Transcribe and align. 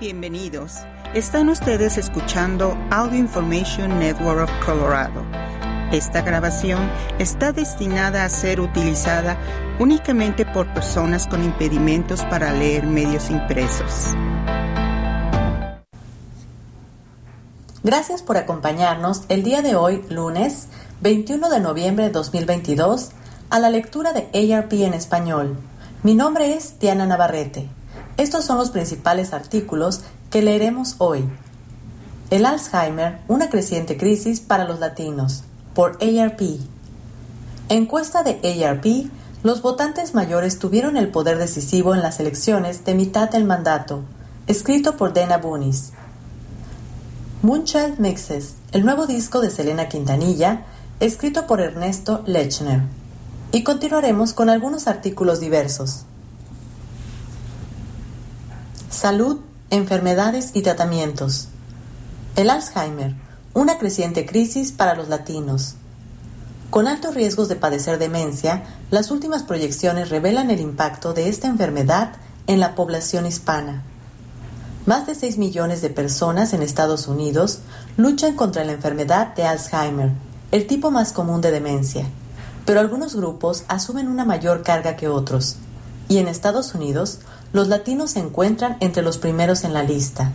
Bienvenidos. 0.00 0.74
Están 1.12 1.48
ustedes 1.48 1.98
escuchando 1.98 2.78
Audio 2.88 3.18
Information 3.18 3.98
Network 3.98 4.44
of 4.44 4.64
Colorado. 4.64 5.24
Esta 5.90 6.22
grabación 6.22 6.88
está 7.18 7.50
destinada 7.50 8.24
a 8.24 8.28
ser 8.28 8.60
utilizada 8.60 9.36
únicamente 9.80 10.46
por 10.46 10.72
personas 10.72 11.26
con 11.26 11.42
impedimentos 11.42 12.24
para 12.26 12.52
leer 12.52 12.86
medios 12.86 13.28
impresos. 13.28 14.14
Gracias 17.82 18.22
por 18.22 18.36
acompañarnos 18.36 19.24
el 19.28 19.42
día 19.42 19.62
de 19.62 19.74
hoy, 19.74 20.04
lunes 20.10 20.68
21 21.00 21.50
de 21.50 21.58
noviembre 21.58 22.04
de 22.04 22.10
2022, 22.10 23.10
a 23.50 23.58
la 23.58 23.68
lectura 23.68 24.12
de 24.12 24.54
ARP 24.54 24.74
en 24.74 24.94
español. 24.94 25.56
Mi 26.04 26.14
nombre 26.14 26.54
es 26.54 26.78
Diana 26.78 27.04
Navarrete. 27.04 27.68
Estos 28.18 28.44
son 28.44 28.58
los 28.58 28.70
principales 28.70 29.32
artículos 29.32 30.00
que 30.28 30.42
leeremos 30.42 30.96
hoy. 30.98 31.24
El 32.30 32.46
Alzheimer, 32.46 33.20
una 33.28 33.48
creciente 33.48 33.96
crisis 33.96 34.40
para 34.40 34.64
los 34.64 34.80
latinos, 34.80 35.44
por 35.72 35.98
ARP. 36.02 36.40
Encuesta 37.68 38.24
de 38.24 38.40
ARP, 38.42 39.08
los 39.44 39.62
votantes 39.62 40.14
mayores 40.14 40.58
tuvieron 40.58 40.96
el 40.96 41.10
poder 41.10 41.38
decisivo 41.38 41.94
en 41.94 42.02
las 42.02 42.18
elecciones 42.18 42.84
de 42.84 42.94
mitad 42.94 43.30
del 43.30 43.44
mandato, 43.44 44.02
escrito 44.48 44.96
por 44.96 45.12
Dana 45.12 45.38
Bunis. 45.38 45.92
Moonchild 47.42 48.00
Mixes, 48.00 48.56
el 48.72 48.84
nuevo 48.84 49.06
disco 49.06 49.40
de 49.40 49.50
Selena 49.50 49.88
Quintanilla, 49.88 50.64
escrito 50.98 51.46
por 51.46 51.60
Ernesto 51.60 52.24
Lechner. 52.26 52.82
Y 53.52 53.62
continuaremos 53.62 54.32
con 54.32 54.50
algunos 54.50 54.88
artículos 54.88 55.38
diversos. 55.38 56.07
Salud, 58.98 59.38
enfermedades 59.70 60.50
y 60.54 60.62
tratamientos. 60.62 61.46
El 62.34 62.50
Alzheimer, 62.50 63.14
una 63.54 63.78
creciente 63.78 64.26
crisis 64.26 64.72
para 64.72 64.96
los 64.96 65.08
latinos. 65.08 65.76
Con 66.70 66.88
altos 66.88 67.14
riesgos 67.14 67.48
de 67.48 67.54
padecer 67.54 68.00
demencia, 68.00 68.64
las 68.90 69.12
últimas 69.12 69.44
proyecciones 69.44 70.08
revelan 70.08 70.50
el 70.50 70.58
impacto 70.58 71.14
de 71.14 71.28
esta 71.28 71.46
enfermedad 71.46 72.14
en 72.48 72.58
la 72.58 72.74
población 72.74 73.24
hispana. 73.24 73.84
Más 74.84 75.06
de 75.06 75.14
6 75.14 75.38
millones 75.38 75.80
de 75.80 75.90
personas 75.90 76.52
en 76.52 76.62
Estados 76.64 77.06
Unidos 77.06 77.60
luchan 77.96 78.34
contra 78.34 78.64
la 78.64 78.72
enfermedad 78.72 79.32
de 79.36 79.44
Alzheimer, 79.44 80.10
el 80.50 80.66
tipo 80.66 80.90
más 80.90 81.12
común 81.12 81.40
de 81.40 81.52
demencia, 81.52 82.04
pero 82.66 82.80
algunos 82.80 83.14
grupos 83.14 83.62
asumen 83.68 84.08
una 84.08 84.24
mayor 84.24 84.64
carga 84.64 84.96
que 84.96 85.06
otros, 85.06 85.54
y 86.08 86.16
en 86.16 86.26
Estados 86.26 86.74
Unidos 86.74 87.20
los 87.52 87.68
latinos 87.68 88.12
se 88.12 88.20
encuentran 88.20 88.76
entre 88.80 89.02
los 89.02 89.18
primeros 89.18 89.64
en 89.64 89.72
la 89.72 89.82
lista. 89.82 90.32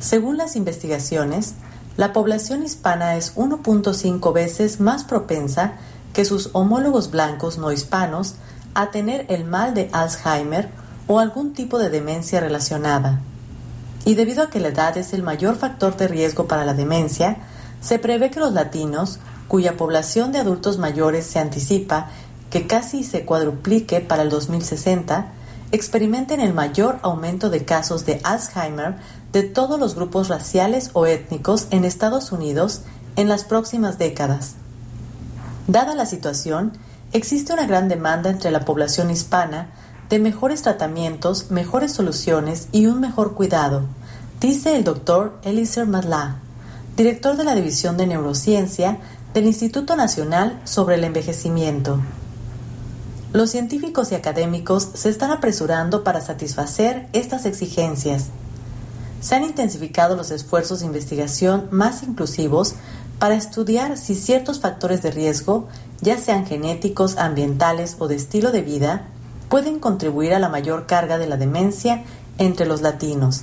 Según 0.00 0.36
las 0.36 0.56
investigaciones, 0.56 1.54
la 1.96 2.12
población 2.12 2.62
hispana 2.62 3.16
es 3.16 3.34
1.5 3.34 4.32
veces 4.32 4.80
más 4.80 5.04
propensa 5.04 5.74
que 6.12 6.24
sus 6.24 6.50
homólogos 6.52 7.10
blancos 7.10 7.58
no 7.58 7.72
hispanos 7.72 8.34
a 8.74 8.90
tener 8.90 9.26
el 9.28 9.44
mal 9.44 9.74
de 9.74 9.88
Alzheimer 9.92 10.68
o 11.06 11.18
algún 11.18 11.54
tipo 11.54 11.78
de 11.78 11.88
demencia 11.88 12.40
relacionada. 12.40 13.20
Y 14.04 14.14
debido 14.14 14.42
a 14.42 14.50
que 14.50 14.60
la 14.60 14.68
edad 14.68 14.96
es 14.98 15.12
el 15.12 15.22
mayor 15.22 15.56
factor 15.56 15.96
de 15.96 16.08
riesgo 16.08 16.46
para 16.46 16.64
la 16.64 16.74
demencia, 16.74 17.38
se 17.80 17.98
prevé 17.98 18.30
que 18.30 18.40
los 18.40 18.52
latinos, 18.52 19.18
cuya 19.48 19.76
población 19.76 20.32
de 20.32 20.38
adultos 20.38 20.78
mayores 20.78 21.26
se 21.26 21.38
anticipa 21.38 22.08
que 22.50 22.66
casi 22.66 23.02
se 23.02 23.24
cuadruplique 23.24 24.00
para 24.00 24.22
el 24.22 24.30
2060, 24.30 25.32
experimenten 25.72 26.40
el 26.40 26.54
mayor 26.54 26.98
aumento 27.02 27.50
de 27.50 27.64
casos 27.64 28.06
de 28.06 28.20
Alzheimer 28.22 28.96
de 29.32 29.42
todos 29.42 29.78
los 29.78 29.94
grupos 29.94 30.28
raciales 30.28 30.90
o 30.92 31.06
étnicos 31.06 31.66
en 31.70 31.84
Estados 31.84 32.32
Unidos 32.32 32.82
en 33.16 33.28
las 33.28 33.44
próximas 33.44 33.98
décadas. 33.98 34.54
Dada 35.66 35.94
la 35.94 36.06
situación, 36.06 36.72
existe 37.12 37.52
una 37.52 37.66
gran 37.66 37.88
demanda 37.88 38.30
entre 38.30 38.50
la 38.50 38.64
población 38.64 39.10
hispana 39.10 39.70
de 40.08 40.18
mejores 40.20 40.62
tratamientos, 40.62 41.50
mejores 41.50 41.92
soluciones 41.92 42.68
y 42.70 42.86
un 42.86 43.00
mejor 43.00 43.34
cuidado, 43.34 43.82
dice 44.40 44.76
el 44.76 44.84
doctor 44.84 45.38
Elisir 45.42 45.86
Madla, 45.86 46.36
director 46.96 47.36
de 47.36 47.44
la 47.44 47.54
División 47.54 47.96
de 47.96 48.06
Neurociencia 48.06 48.98
del 49.34 49.46
Instituto 49.46 49.96
Nacional 49.96 50.60
sobre 50.64 50.94
el 50.94 51.04
Envejecimiento. 51.04 51.98
Los 53.32 53.50
científicos 53.50 54.12
y 54.12 54.14
académicos 54.14 54.88
se 54.94 55.08
están 55.08 55.30
apresurando 55.30 56.04
para 56.04 56.20
satisfacer 56.20 57.08
estas 57.12 57.44
exigencias. 57.44 58.26
Se 59.20 59.34
han 59.34 59.44
intensificado 59.44 60.16
los 60.16 60.30
esfuerzos 60.30 60.80
de 60.80 60.86
investigación 60.86 61.68
más 61.70 62.02
inclusivos 62.02 62.74
para 63.18 63.34
estudiar 63.34 63.96
si 63.98 64.14
ciertos 64.14 64.60
factores 64.60 65.02
de 65.02 65.10
riesgo, 65.10 65.68
ya 66.00 66.18
sean 66.18 66.46
genéticos, 66.46 67.16
ambientales 67.16 67.96
o 67.98 68.08
de 68.08 68.14
estilo 68.14 68.52
de 68.52 68.62
vida, 68.62 69.08
pueden 69.48 69.80
contribuir 69.80 70.34
a 70.34 70.38
la 70.38 70.48
mayor 70.48 70.86
carga 70.86 71.18
de 71.18 71.26
la 71.26 71.36
demencia 71.36 72.04
entre 72.38 72.66
los 72.66 72.82
latinos. 72.82 73.42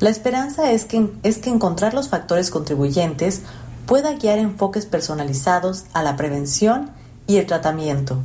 La 0.00 0.10
esperanza 0.10 0.70
es 0.72 0.84
que, 0.84 1.10
es 1.22 1.38
que 1.38 1.50
encontrar 1.50 1.94
los 1.94 2.08
factores 2.08 2.50
contribuyentes 2.50 3.42
pueda 3.86 4.14
guiar 4.14 4.38
enfoques 4.38 4.86
personalizados 4.86 5.84
a 5.92 6.02
la 6.02 6.16
prevención 6.16 6.90
y 7.26 7.36
el 7.36 7.46
tratamiento. 7.46 8.18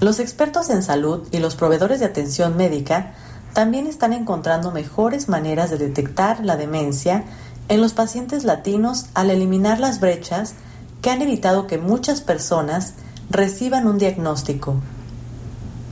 Los 0.00 0.18
expertos 0.18 0.70
en 0.70 0.82
salud 0.82 1.28
y 1.30 1.40
los 1.40 1.56
proveedores 1.56 2.00
de 2.00 2.06
atención 2.06 2.56
médica 2.56 3.12
también 3.52 3.86
están 3.86 4.14
encontrando 4.14 4.70
mejores 4.70 5.28
maneras 5.28 5.68
de 5.68 5.76
detectar 5.76 6.42
la 6.42 6.56
demencia 6.56 7.24
en 7.68 7.82
los 7.82 7.92
pacientes 7.92 8.44
latinos 8.44 9.06
al 9.12 9.30
eliminar 9.30 9.78
las 9.78 10.00
brechas 10.00 10.54
que 11.02 11.10
han 11.10 11.20
evitado 11.20 11.66
que 11.66 11.76
muchas 11.76 12.22
personas 12.22 12.94
reciban 13.28 13.86
un 13.86 13.98
diagnóstico. 13.98 14.76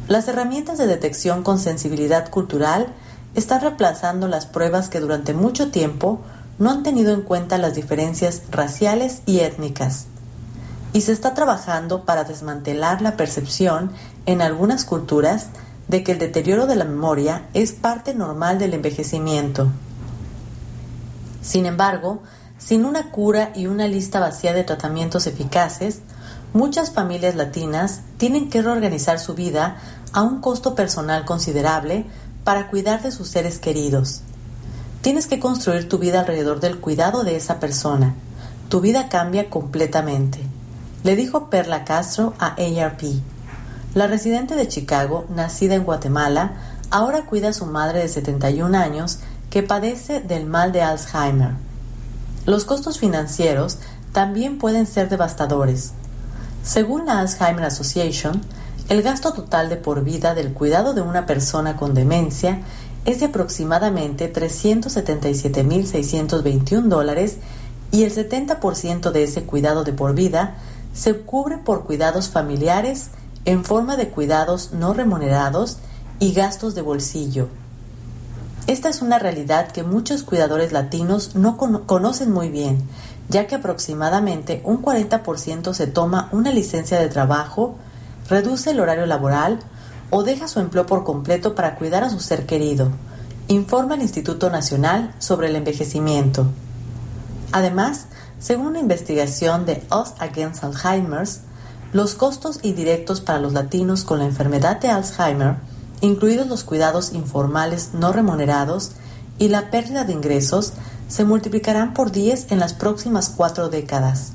Las 0.09 0.27
herramientas 0.27 0.79
de 0.79 0.87
detección 0.87 1.43
con 1.43 1.59
sensibilidad 1.59 2.31
cultural 2.31 2.95
están 3.35 3.61
reemplazando 3.61 4.27
las 4.27 4.47
pruebas 4.47 4.89
que 4.89 5.01
durante 5.01 5.35
mucho 5.35 5.71
tiempo 5.71 6.21
no 6.59 6.71
han 6.71 6.83
tenido 6.83 7.13
en 7.13 7.21
cuenta 7.21 7.59
las 7.59 7.75
diferencias 7.75 8.41
raciales 8.51 9.21
y 9.27 9.41
étnicas 9.41 10.07
y 10.93 11.03
se 11.03 11.13
está 11.13 11.35
trabajando 11.35 12.05
para 12.05 12.25
desmantelar 12.25 13.03
la 13.03 13.17
percepción 13.17 13.93
en 14.27 14.43
algunas 14.43 14.85
culturas 14.85 15.49
de 15.89 16.03
que 16.03 16.13
el 16.13 16.19
deterioro 16.19 16.67
de 16.67 16.77
la 16.77 16.85
memoria 16.85 17.49
es 17.55 17.73
parte 17.73 18.15
normal 18.15 18.59
del 18.59 18.75
envejecimiento. 18.75 19.69
Sin 21.43 21.67
embargo, 21.67 22.23
sin 22.59 22.85
una 22.85 23.11
cura 23.11 23.53
y 23.55 23.67
una 23.67 23.87
lista 23.87 24.21
vacía 24.21 24.53
de 24.53 24.65
tratamientos 24.65 25.27
eficaces, 25.27 26.01
muchas 26.53 26.91
familias 26.91 27.37
latinas 27.37 28.01
tienen 28.17 28.51
que 28.51 28.63
reorganizar 28.63 29.19
su 29.19 29.35
vida 29.35 29.77
a 30.13 30.23
un 30.23 30.41
costo 30.41 30.75
personal 30.75 31.25
considerable 31.25 32.07
para 32.45 32.69
cuidar 32.69 33.03
de 33.03 33.13
sus 33.13 33.29
seres 33.29 33.59
queridos. 33.59 34.23
Tienes 35.01 35.27
que 35.27 35.39
construir 35.39 35.89
tu 35.89 35.99
vida 35.99 36.21
alrededor 36.21 36.61
del 36.61 36.81
cuidado 36.81 37.23
de 37.23 37.37
esa 37.37 37.61
persona. 37.61 38.15
Tu 38.69 38.81
vida 38.81 39.09
cambia 39.09 39.49
completamente 39.49 40.48
le 41.09 41.17
dijo 41.17 41.49
Perla 41.49 41.87
Castro 41.87 42.35
a 42.39 42.49
ARP. 42.49 43.03
La 43.95 44.09
residente 44.09 44.57
de 44.57 44.69
Chicago, 44.69 45.25
nacida 45.35 45.75
en 45.75 45.85
Guatemala, 45.85 46.53
ahora 46.91 47.25
cuida 47.25 47.49
a 47.49 47.55
su 47.55 47.65
madre 47.65 48.01
de 48.01 48.09
71 48.09 48.77
años 48.77 49.21
que 49.49 49.63
padece 49.63 50.21
del 50.21 50.45
mal 50.45 50.71
de 50.71 50.83
Alzheimer. 50.83 51.53
Los 52.45 52.67
costos 52.67 52.99
financieros 52.99 53.79
también 54.13 54.59
pueden 54.59 54.85
ser 54.85 55.09
devastadores. 55.09 55.93
Según 56.63 57.07
la 57.07 57.21
Alzheimer 57.21 57.65
Association, 57.65 58.43
el 58.91 59.01
gasto 59.01 59.33
total 59.33 59.71
de 59.71 59.77
por 59.77 60.05
vida 60.05 60.35
del 60.35 60.53
cuidado 60.53 60.93
de 60.93 61.01
una 61.01 61.25
persona 61.25 61.79
con 61.79 61.95
demencia 61.95 62.61
es 63.07 63.21
de 63.21 63.27
aproximadamente 63.27 64.31
377.621 64.31 66.83
dólares 66.83 67.39
y 67.91 68.03
el 68.03 68.15
70% 68.15 69.11
de 69.11 69.23
ese 69.23 69.45
cuidado 69.45 69.85
de 69.85 69.95
por 69.95 70.15
vida 70.15 70.57
se 70.99 71.17
cubre 71.17 71.59
por 71.59 71.85
cuidados 71.85 72.29
familiares 72.29 73.11
en 73.45 73.65
forma 73.65 73.97
de 73.97 74.09
cuidados 74.09 74.73
no 74.73 74.95
remunerados 74.95 75.79
y 76.19 76.33
gastos 76.33 76.75
de 76.75 76.83
bolsillo. 76.83 77.47
Esta 78.67 78.89
es 78.89 79.01
una 79.01 79.21
realidad 79.21 79.71
que 79.71 79.85
muchos 79.85 80.25
cuidadores 80.25 80.73
latinos 80.73 81.37
no 81.37 81.57
conocen 81.57 82.33
muy 82.33 82.49
bien, 82.49 82.83
ya 83.29 83.47
que 83.47 83.55
aproximadamente 83.55 84.61
un 84.65 84.83
40% 84.83 85.73
se 85.73 85.87
toma 85.87 86.29
una 86.33 86.51
licencia 86.51 86.99
de 86.99 87.09
trabajo, 87.09 87.77
reduce 88.29 88.73
el 88.73 88.81
horario 88.81 89.07
laboral 89.07 89.61
o 90.11 90.25
deja 90.25 90.49
su 90.49 90.59
empleo 90.59 90.85
por 90.85 91.05
completo 91.05 91.55
para 91.55 91.77
cuidar 91.77 92.03
a 92.03 92.11
su 92.11 92.19
ser 92.19 92.45
querido, 92.45 92.91
informa 93.47 93.95
el 93.95 94.03
Instituto 94.03 94.51
Nacional 94.51 95.15
sobre 95.21 95.47
el 95.47 95.55
Envejecimiento. 95.55 96.47
Además, 97.53 98.07
según 98.39 98.69
una 98.69 98.81
investigación 98.81 99.67
de 99.67 99.83
Us 99.91 100.15
Against 100.19 100.63
Alzheimer's, 100.65 101.41
los 101.93 102.15
costos 102.15 102.61
indirectos 102.63 103.21
para 103.21 103.41
los 103.41 103.53
latinos 103.53 104.05
con 104.05 104.19
la 104.19 104.27
enfermedad 104.27 104.79
de 104.81 104.89
Alzheimer, 104.89 105.57
incluidos 106.01 106.47
los 106.47 106.65
cuidados 106.65 107.13
informales 107.13 107.91
no 107.95 108.13
remunerados 108.13 108.93
y 109.39 109.49
la 109.49 109.71
pérdida 109.71 110.05
de 110.05 110.13
ingresos 110.13 110.75
se 111.09 111.25
multiplicarán 111.25 111.95
por 111.95 112.13
10 112.13 112.53
en 112.53 112.61
las 112.61 112.75
próximas 112.75 113.31
cuatro 113.31 113.69
décadas. 113.69 114.33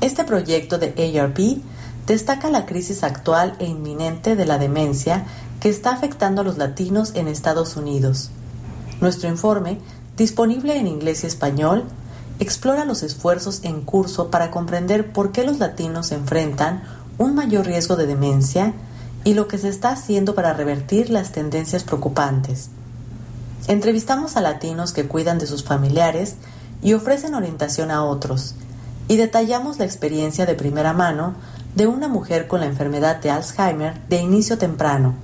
Este 0.00 0.24
proyecto 0.24 0.78
de 0.78 1.20
ARP 1.20 1.62
destaca 2.06 2.48
la 2.50 2.64
crisis 2.64 3.02
actual 3.02 3.54
e 3.58 3.66
inminente 3.66 4.36
de 4.36 4.46
la 4.46 4.58
demencia 4.58 5.26
que 5.60 5.68
está 5.68 5.92
afectando 5.92 6.40
a 6.40 6.44
los 6.44 6.56
latinos 6.56 7.12
en 7.14 7.28
Estados 7.28 7.76
Unidos. 7.76 8.30
Nuestro 9.00 9.28
informe, 9.28 9.78
disponible 10.16 10.78
en 10.78 10.86
inglés 10.86 11.24
y 11.24 11.26
español, 11.26 11.84
explora 12.40 12.84
los 12.84 13.02
esfuerzos 13.02 13.60
en 13.62 13.82
curso 13.82 14.30
para 14.30 14.50
comprender 14.50 15.12
por 15.12 15.30
qué 15.30 15.44
los 15.44 15.58
latinos 15.58 16.10
enfrentan 16.10 16.82
un 17.18 17.34
mayor 17.34 17.66
riesgo 17.66 17.96
de 17.96 18.06
demencia 18.06 18.72
y 19.24 19.34
lo 19.34 19.46
que 19.46 19.58
se 19.58 19.68
está 19.68 19.90
haciendo 19.90 20.34
para 20.34 20.54
revertir 20.54 21.10
las 21.10 21.32
tendencias 21.32 21.84
preocupantes. 21.84 22.70
Entrevistamos 23.68 24.36
a 24.36 24.40
latinos 24.40 24.92
que 24.92 25.06
cuidan 25.06 25.38
de 25.38 25.46
sus 25.46 25.62
familiares 25.62 26.36
y 26.82 26.94
ofrecen 26.94 27.34
orientación 27.34 27.90
a 27.90 28.04
otros, 28.04 28.54
y 29.06 29.16
detallamos 29.16 29.78
la 29.78 29.84
experiencia 29.84 30.46
de 30.46 30.54
primera 30.54 30.94
mano 30.94 31.34
de 31.74 31.86
una 31.86 32.08
mujer 32.08 32.48
con 32.48 32.60
la 32.60 32.66
enfermedad 32.66 33.20
de 33.20 33.30
Alzheimer 33.30 34.00
de 34.08 34.16
inicio 34.16 34.56
temprano 34.56 35.14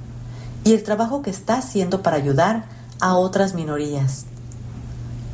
y 0.65 0.75
el 0.75 0.83
trabajo 0.83 1.23
que 1.23 1.31
está 1.31 1.59
haciendo 1.59 2.03
para 2.03 2.17
ayudar 2.17 2.65
a 3.01 3.15
otras 3.15 3.55
minorías. 3.55 4.27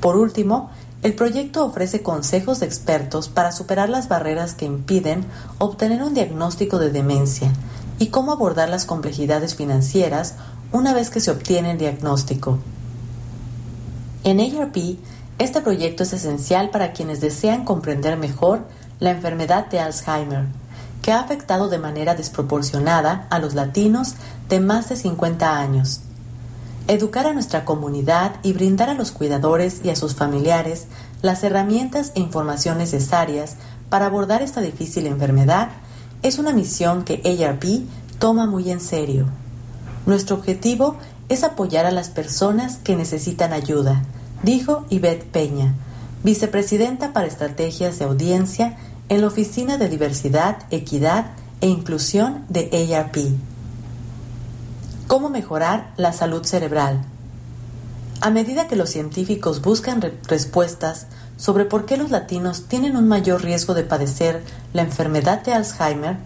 Por 0.01 0.17
último, 0.17 0.71
el 1.03 1.15
proyecto 1.15 1.65
ofrece 1.65 2.03
consejos 2.03 2.61
de 2.61 2.67
expertos 2.67 3.29
para 3.29 3.51
superar 3.51 3.89
las 3.89 4.09
barreras 4.09 4.55
que 4.55 4.67
impiden 4.67 5.25
obtener 5.59 6.03
un 6.03 6.15
diagnóstico 6.15 6.79
de 6.79 6.91
demencia 6.91 7.53
y 7.99 8.07
cómo 8.09 8.33
abordar 8.33 8.69
las 8.69 8.87
complejidades 8.87 9.57
financieras 9.57 10.37
una 10.71 10.95
vez 10.95 11.11
que 11.11 11.21
se 11.21 11.33
obtiene 11.33 11.73
el 11.73 11.79
diagnóstico. 11.79 12.59
En 14.23 14.39
ARP, 14.39 14.77
este 15.39 15.61
proyecto 15.61 16.05
es 16.05 16.13
esencial 16.13 16.71
para 16.71 16.93
quienes 16.93 17.21
desean 17.21 17.65
comprender 17.65 18.17
mejor 18.17 18.61
la 19.01 19.11
enfermedad 19.11 19.67
de 19.67 19.81
Alzheimer, 19.81 20.47
que 21.03 21.11
ha 21.11 21.19
afectado 21.19 21.69
de 21.69 21.79
manera 21.79 22.15
desproporcionada 22.15 23.27
a 23.29 23.41
los 23.41 23.55
latinos 23.55 24.15
de 24.49 24.61
más 24.61 24.89
de 24.89 24.97
50 24.97 25.59
años. 25.59 26.03
Educar 26.89 27.27
a 27.27 27.33
nuestra 27.33 27.65
comunidad 27.65 28.37
y 28.43 28.53
brindar 28.53 28.91
a 28.91 28.95
los 28.95 29.13
cuidadores 29.13 29.81
y 29.85 29.91
a 29.91 29.97
sus 29.97 30.15
familiares 30.15 30.87
las 31.23 31.45
herramientas 31.45 32.11
e 32.15 32.21
información 32.21 32.79
necesarias 32.79 33.57
para 33.89 34.07
abordar 34.07 34.43
esta 34.43 34.61
difícil 34.61 35.07
enfermedad 35.07 35.69
es 36.23 36.39
una 36.39 36.53
misión 36.53 37.05
que 37.05 37.23
ARP 37.25 37.65
toma 38.19 38.47
muy 38.47 38.71
en 38.71 38.81
serio. 38.81 39.27
Nuestro 40.07 40.37
objetivo 40.37 40.97
es 41.29 41.45
apoyar 41.45 41.87
a 41.87 41.93
las 41.93 42.11
personas 42.11 42.79
que 42.79 42.97
necesitan 42.97 43.53
ayuda, 43.53 44.03
dijo 44.43 44.85
Yvette 44.91 45.25
Peña, 45.25 45.75
vicepresidenta 46.25 47.13
para 47.13 47.27
estrategias 47.27 47.99
de 47.99 48.07
audiencia 48.07 48.77
en 49.09 49.21
la 49.21 49.29
Oficina 49.29 49.79
de 49.79 49.89
Diversidad, 49.89 50.59
Equidad 50.71 51.27
e 51.61 51.69
Inclusión 51.69 52.45
de 52.49 52.95
ARP. 52.97 53.52
¿Cómo 55.07 55.29
mejorar 55.29 55.93
la 55.97 56.13
salud 56.13 56.45
cerebral? 56.45 57.03
A 58.21 58.31
medida 58.31 58.69
que 58.69 58.77
los 58.77 58.91
científicos 58.91 59.61
buscan 59.61 60.01
respuestas 60.29 61.07
sobre 61.37 61.65
por 61.65 61.87
qué 61.87 61.97
los 61.97 62.11
latinos 62.11 62.69
tienen 62.69 62.97
un 62.97 63.09
mayor 63.09 63.43
riesgo 63.43 63.75
de 63.75 63.83
padecer 63.83 64.43
la 64.73 64.83
enfermedad 64.83 65.43
de 65.43 65.53
Alzheimer, 65.53 66.17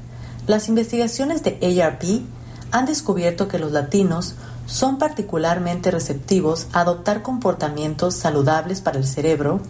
las 0.46 0.68
investigaciones 0.68 1.42
de 1.42 1.82
ARP 1.82 2.22
han 2.70 2.86
descubierto 2.86 3.48
que 3.48 3.58
los 3.58 3.72
latinos 3.72 4.34
son 4.66 4.98
particularmente 4.98 5.90
receptivos 5.90 6.66
a 6.72 6.80
adoptar 6.80 7.22
comportamientos 7.22 8.14
saludables 8.14 8.80
para 8.80 8.98
el 8.98 9.06
cerebro 9.06 9.60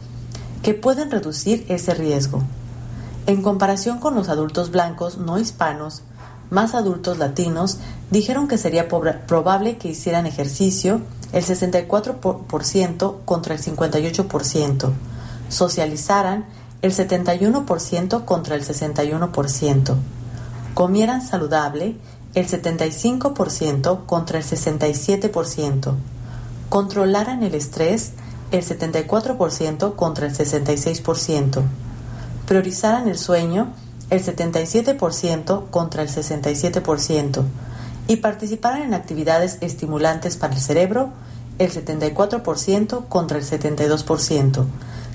que 0.62 0.74
pueden 0.74 1.10
reducir 1.10 1.64
ese 1.68 1.94
riesgo. 1.94 2.42
En 3.26 3.42
comparación 3.42 3.98
con 3.98 4.14
los 4.14 4.28
adultos 4.28 4.70
blancos 4.70 5.18
no 5.18 5.38
hispanos, 5.38 6.02
más 6.50 6.74
adultos 6.74 7.18
latinos 7.18 7.78
dijeron 8.10 8.48
que 8.48 8.58
sería 8.58 8.88
probable 8.88 9.78
que 9.78 9.88
hicieran 9.88 10.26
ejercicio 10.26 11.00
el 11.32 11.44
64% 11.44 13.16
contra 13.24 13.54
el 13.54 13.60
58%, 13.60 14.92
socializaran 15.48 16.46
el 16.82 16.92
71% 16.92 18.24
contra 18.24 18.54
el 18.54 18.64
61%, 18.64 19.94
comieran 20.74 21.22
saludable 21.22 21.96
el 22.34 22.46
75% 22.46 24.06
contra 24.06 24.38
el 24.38 24.44
67%, 24.44 25.94
controlaran 26.68 27.42
el 27.42 27.54
estrés 27.54 28.12
el 28.52 28.62
74% 28.62 29.96
contra 29.96 30.26
el 30.26 30.34
66%, 30.34 31.62
priorizaran 32.46 33.08
el 33.08 33.18
sueño 33.18 33.72
el 34.10 34.24
77% 34.24 35.70
contra 35.70 36.02
el 36.02 36.08
67% 36.08 37.42
y 38.08 38.16
participaran 38.16 38.82
en 38.82 38.94
actividades 38.94 39.58
estimulantes 39.60 40.36
para 40.36 40.54
el 40.54 40.60
cerebro 40.60 41.10
el 41.58 41.72
74% 41.72 43.08
contra 43.08 43.38
el 43.38 43.44
72%, 43.44 44.64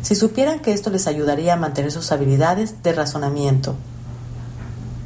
si 0.02 0.16
supieran 0.16 0.60
que 0.60 0.74
esto 0.74 0.90
les 0.90 1.08
ayudaría 1.08 1.54
a 1.54 1.58
mantener 1.58 1.92
sus 1.92 2.12
habilidades 2.12 2.82
de 2.84 2.94
razonamiento. 2.94 3.76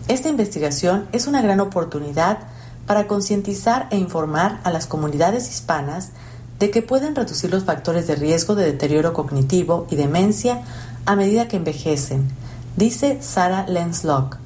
Esta 0.08 0.30
investigación 0.30 1.08
es 1.12 1.28
una 1.28 1.42
gran 1.42 1.60
oportunidad 1.60 2.40
para 2.88 3.08
concientizar 3.08 3.88
e 3.92 3.98
informar 3.98 4.62
a 4.64 4.72
las 4.72 4.86
comunidades 4.86 5.50
hispanas 5.50 6.12
de 6.60 6.72
que 6.72 6.82
pueden 6.82 7.16
reducir 7.16 7.50
los 7.50 7.66
factores 7.66 8.08
de 8.08 8.16
riesgo 8.16 8.56
de 8.56 8.66
deterioro 8.66 9.14
cognitivo 9.14 9.88
y 9.90 9.96
demencia 9.96 10.62
a 11.06 11.16
medida 11.16 11.48
que 11.48 11.58
envejecen, 11.58 12.30
dice 12.76 13.20
Sarah 13.22 13.66
Lenslock, 13.68 14.38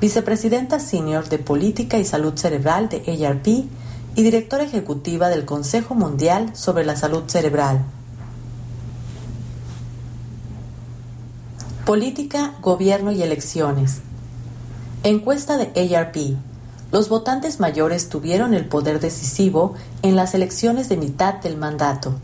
vicepresidenta 0.00 0.80
senior 0.80 1.28
de 1.28 1.38
Política 1.38 1.98
y 1.98 2.04
Salud 2.04 2.34
Cerebral 2.36 2.88
de 2.88 3.26
ARP 3.26 3.46
y 3.46 4.22
directora 4.22 4.64
ejecutiva 4.64 5.28
del 5.28 5.44
Consejo 5.44 5.94
Mundial 5.94 6.54
sobre 6.54 6.84
la 6.84 6.96
Salud 6.96 7.24
Cerebral. 7.26 7.84
Política, 11.84 12.54
Gobierno 12.62 13.12
y 13.12 13.22
Elecciones. 13.22 14.00
Encuesta 15.02 15.58
de 15.58 15.96
ARP. 15.96 16.16
Los 16.90 17.10
votantes 17.10 17.60
mayores 17.60 18.08
tuvieron 18.08 18.54
el 18.54 18.66
poder 18.66 19.00
decisivo 19.00 19.74
en 20.02 20.16
las 20.16 20.34
elecciones 20.34 20.88
de 20.88 20.96
mitad 20.96 21.34
del 21.34 21.58
mandato. 21.58 22.14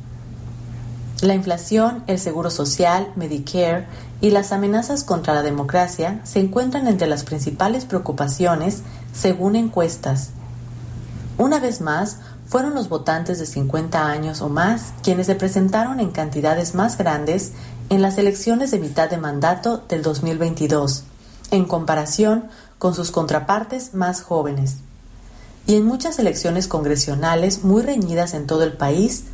La 1.20 1.34
inflación, 1.34 2.02
el 2.06 2.18
seguro 2.18 2.50
social, 2.50 3.12
Medicare 3.14 3.86
y 4.22 4.30
las 4.30 4.52
amenazas 4.52 5.04
contra 5.04 5.34
la 5.34 5.42
democracia 5.42 6.20
se 6.24 6.40
encuentran 6.40 6.88
entre 6.88 7.08
las 7.08 7.24
principales 7.24 7.84
preocupaciones 7.84 8.82
según 9.12 9.54
encuestas. 9.54 10.30
Una 11.36 11.60
vez 11.60 11.82
más, 11.82 12.18
fueron 12.46 12.74
los 12.74 12.88
votantes 12.88 13.38
de 13.38 13.44
50 13.44 14.06
años 14.06 14.40
o 14.40 14.48
más 14.48 14.94
quienes 15.02 15.26
se 15.26 15.34
presentaron 15.34 16.00
en 16.00 16.10
cantidades 16.10 16.74
más 16.74 16.96
grandes 16.96 17.52
en 17.90 18.00
las 18.00 18.16
elecciones 18.16 18.70
de 18.70 18.78
mitad 18.78 19.10
de 19.10 19.18
mandato 19.18 19.84
del 19.88 20.02
2022, 20.02 21.04
en 21.50 21.66
comparación 21.66 22.46
con 22.78 22.94
sus 22.94 23.10
contrapartes 23.10 23.92
más 23.92 24.22
jóvenes. 24.22 24.78
Y 25.66 25.76
en 25.76 25.84
muchas 25.84 26.18
elecciones 26.18 26.66
congresionales 26.66 27.62
muy 27.62 27.82
reñidas 27.82 28.32
en 28.32 28.46
todo 28.46 28.64
el 28.64 28.72
país, 28.72 29.24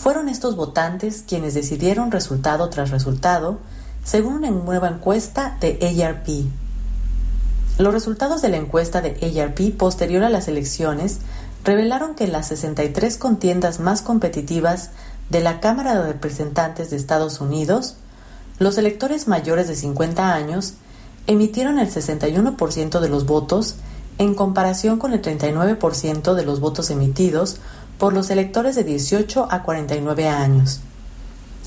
fueron 0.00 0.30
estos 0.30 0.56
votantes 0.56 1.22
quienes 1.28 1.52
decidieron 1.52 2.10
resultado 2.10 2.70
tras 2.70 2.90
resultado, 2.90 3.58
según 4.02 4.32
una 4.32 4.50
nueva 4.50 4.88
encuesta 4.88 5.58
de 5.60 5.78
ARP. 6.02 6.46
Los 7.76 7.92
resultados 7.92 8.40
de 8.40 8.48
la 8.48 8.56
encuesta 8.56 9.02
de 9.02 9.42
ARP 9.42 9.76
posterior 9.76 10.24
a 10.24 10.30
las 10.30 10.48
elecciones 10.48 11.18
revelaron 11.64 12.14
que 12.14 12.28
las 12.28 12.48
63 12.48 13.18
contiendas 13.18 13.78
más 13.78 14.00
competitivas 14.00 14.90
de 15.28 15.40
la 15.40 15.60
Cámara 15.60 15.94
de 15.94 16.12
Representantes 16.12 16.88
de 16.88 16.96
Estados 16.96 17.42
Unidos, 17.42 17.96
los 18.58 18.78
electores 18.78 19.28
mayores 19.28 19.68
de 19.68 19.76
50 19.76 20.32
años 20.32 20.74
emitieron 21.26 21.78
el 21.78 21.90
61% 21.90 23.00
de 23.00 23.08
los 23.10 23.26
votos 23.26 23.76
en 24.16 24.34
comparación 24.34 24.98
con 24.98 25.12
el 25.12 25.20
39% 25.20 26.34
de 26.34 26.44
los 26.44 26.60
votos 26.60 26.90
emitidos 26.90 27.58
por 28.00 28.14
los 28.14 28.30
electores 28.30 28.74
de 28.76 28.82
18 28.82 29.48
a 29.50 29.62
49 29.62 30.26
años. 30.26 30.80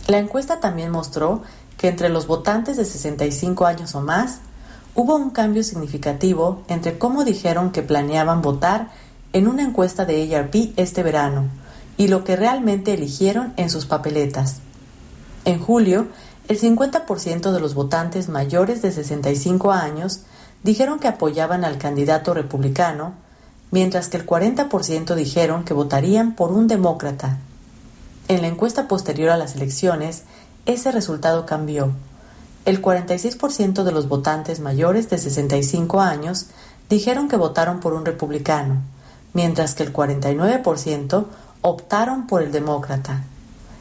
La 0.08 0.18
encuesta 0.18 0.60
también 0.60 0.90
mostró 0.90 1.44
que 1.78 1.88
entre 1.88 2.10
los 2.10 2.26
votantes 2.26 2.76
de 2.76 2.86
65 2.86 3.68
años 3.68 3.94
o 3.94 4.02
más 4.02 4.40
hubo 4.96 5.16
un 5.16 5.30
cambio 5.30 5.64
significativo 5.64 6.64
entre 6.68 6.98
cómo 6.98 7.24
dijeron 7.24 7.72
que 7.72 7.84
planeaban 7.84 8.42
votar 8.42 8.90
en 9.32 9.48
una 9.48 9.62
encuesta 9.62 10.06
de 10.06 10.36
ARP 10.36 10.74
este 10.76 11.04
verano 11.04 11.46
y 11.98 12.08
lo 12.08 12.24
que 12.24 12.36
realmente 12.36 12.96
eligieron 12.96 13.54
en 13.56 13.70
sus 13.70 13.86
papeletas. 13.86 14.58
En 15.46 15.60
julio, 15.60 16.08
el 16.48 16.60
50% 16.60 17.52
de 17.52 17.60
los 17.60 17.76
votantes 17.76 18.28
mayores 18.28 18.82
de 18.82 18.92
65 18.92 19.72
años 19.72 20.22
dijeron 20.64 20.98
que 20.98 21.08
apoyaban 21.08 21.64
al 21.64 21.78
candidato 21.78 22.34
republicano, 22.34 23.14
mientras 23.74 24.08
que 24.08 24.18
el 24.18 24.26
40% 24.28 25.16
dijeron 25.16 25.64
que 25.64 25.74
votarían 25.74 26.36
por 26.36 26.52
un 26.52 26.68
demócrata. 26.68 27.40
En 28.28 28.44
la 28.44 28.48
encuesta 28.48 28.88
posterior 28.88 29.32
a 29.32 29.38
las 29.38 29.56
elecciones, 29.56 30.26
ese 30.68 30.92
resultado 30.92 31.48
cambió. 31.48 31.92
El 32.66 32.84
46% 32.84 33.84
de 33.84 33.92
los 33.92 34.08
votantes 34.08 34.60
mayores 34.60 35.10
de 35.10 35.18
65 35.18 36.02
años 36.02 36.46
dijeron 36.88 37.28
que 37.28 37.36
votaron 37.36 37.80
por 37.80 37.94
un 37.94 38.06
republicano, 38.06 38.76
mientras 39.34 39.74
que 39.74 39.82
el 39.82 39.92
49% 39.92 41.26
optaron 41.62 42.28
por 42.28 42.44
el 42.44 42.52
demócrata. 42.52 43.24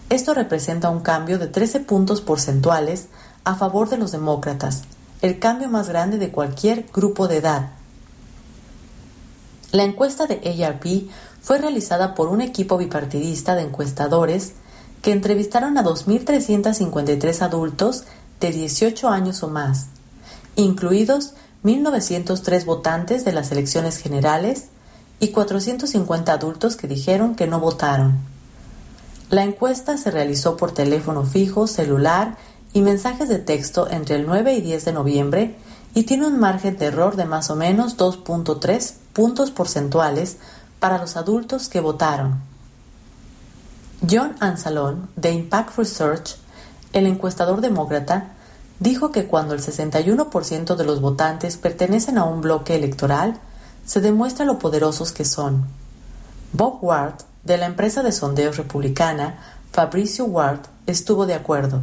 Esto 0.08 0.32
representa 0.32 0.88
un 0.88 1.00
cambio 1.00 1.38
de 1.38 1.48
13 1.48 1.80
puntos 1.80 2.22
porcentuales 2.22 3.08
a 3.44 3.56
favor 3.56 3.90
de 3.90 3.98
los 3.98 4.10
demócratas, 4.10 4.84
el 5.20 5.38
cambio 5.38 5.68
más 5.68 5.90
grande 5.90 6.16
de 6.16 6.30
cualquier 6.30 6.86
grupo 6.94 7.28
de 7.28 7.36
edad. 7.36 7.81
La 9.72 9.84
encuesta 9.84 10.26
de 10.26 10.64
ARP 10.64 11.08
fue 11.40 11.56
realizada 11.56 12.14
por 12.14 12.28
un 12.28 12.42
equipo 12.42 12.76
bipartidista 12.76 13.54
de 13.54 13.62
encuestadores 13.62 14.52
que 15.00 15.12
entrevistaron 15.12 15.78
a 15.78 15.82
2.353 15.82 17.40
adultos 17.40 18.04
de 18.38 18.52
18 18.52 19.08
años 19.08 19.42
o 19.42 19.48
más, 19.48 19.86
incluidos 20.56 21.32
1.903 21.64 22.66
votantes 22.66 23.24
de 23.24 23.32
las 23.32 23.50
elecciones 23.50 23.96
generales 23.96 24.66
y 25.20 25.28
450 25.28 26.32
adultos 26.34 26.76
que 26.76 26.86
dijeron 26.86 27.34
que 27.34 27.46
no 27.46 27.58
votaron. 27.58 28.18
La 29.30 29.42
encuesta 29.42 29.96
se 29.96 30.10
realizó 30.10 30.58
por 30.58 30.72
teléfono 30.72 31.24
fijo, 31.24 31.66
celular 31.66 32.36
y 32.74 32.82
mensajes 32.82 33.30
de 33.30 33.38
texto 33.38 33.90
entre 33.90 34.16
el 34.16 34.26
9 34.26 34.52
y 34.52 34.60
10 34.60 34.84
de 34.84 34.92
noviembre 34.92 35.56
y 35.94 36.02
tiene 36.02 36.26
un 36.26 36.38
margen 36.38 36.76
de 36.76 36.86
error 36.86 37.16
de 37.16 37.24
más 37.24 37.48
o 37.48 37.56
menos 37.56 37.96
2.3 37.96 38.96
puntos 39.12 39.50
porcentuales 39.50 40.36
para 40.80 40.98
los 40.98 41.16
adultos 41.16 41.68
que 41.68 41.80
votaron. 41.80 42.40
John 44.08 44.34
Ansalon, 44.40 45.08
de 45.16 45.30
Impact 45.30 45.78
Research, 45.78 46.36
el 46.92 47.06
encuestador 47.06 47.60
demócrata, 47.60 48.32
dijo 48.80 49.12
que 49.12 49.26
cuando 49.26 49.54
el 49.54 49.60
61% 49.60 50.74
de 50.74 50.84
los 50.84 51.00
votantes 51.00 51.56
pertenecen 51.56 52.18
a 52.18 52.24
un 52.24 52.40
bloque 52.40 52.74
electoral, 52.74 53.38
se 53.86 54.00
demuestra 54.00 54.44
lo 54.44 54.58
poderosos 54.58 55.12
que 55.12 55.24
son. 55.24 55.66
Bob 56.52 56.78
Ward, 56.82 57.14
de 57.44 57.58
la 57.58 57.66
empresa 57.66 58.02
de 58.02 58.12
sondeos 58.12 58.56
republicana, 58.56 59.38
Fabricio 59.72 60.24
Ward, 60.24 60.60
estuvo 60.86 61.26
de 61.26 61.34
acuerdo. 61.34 61.82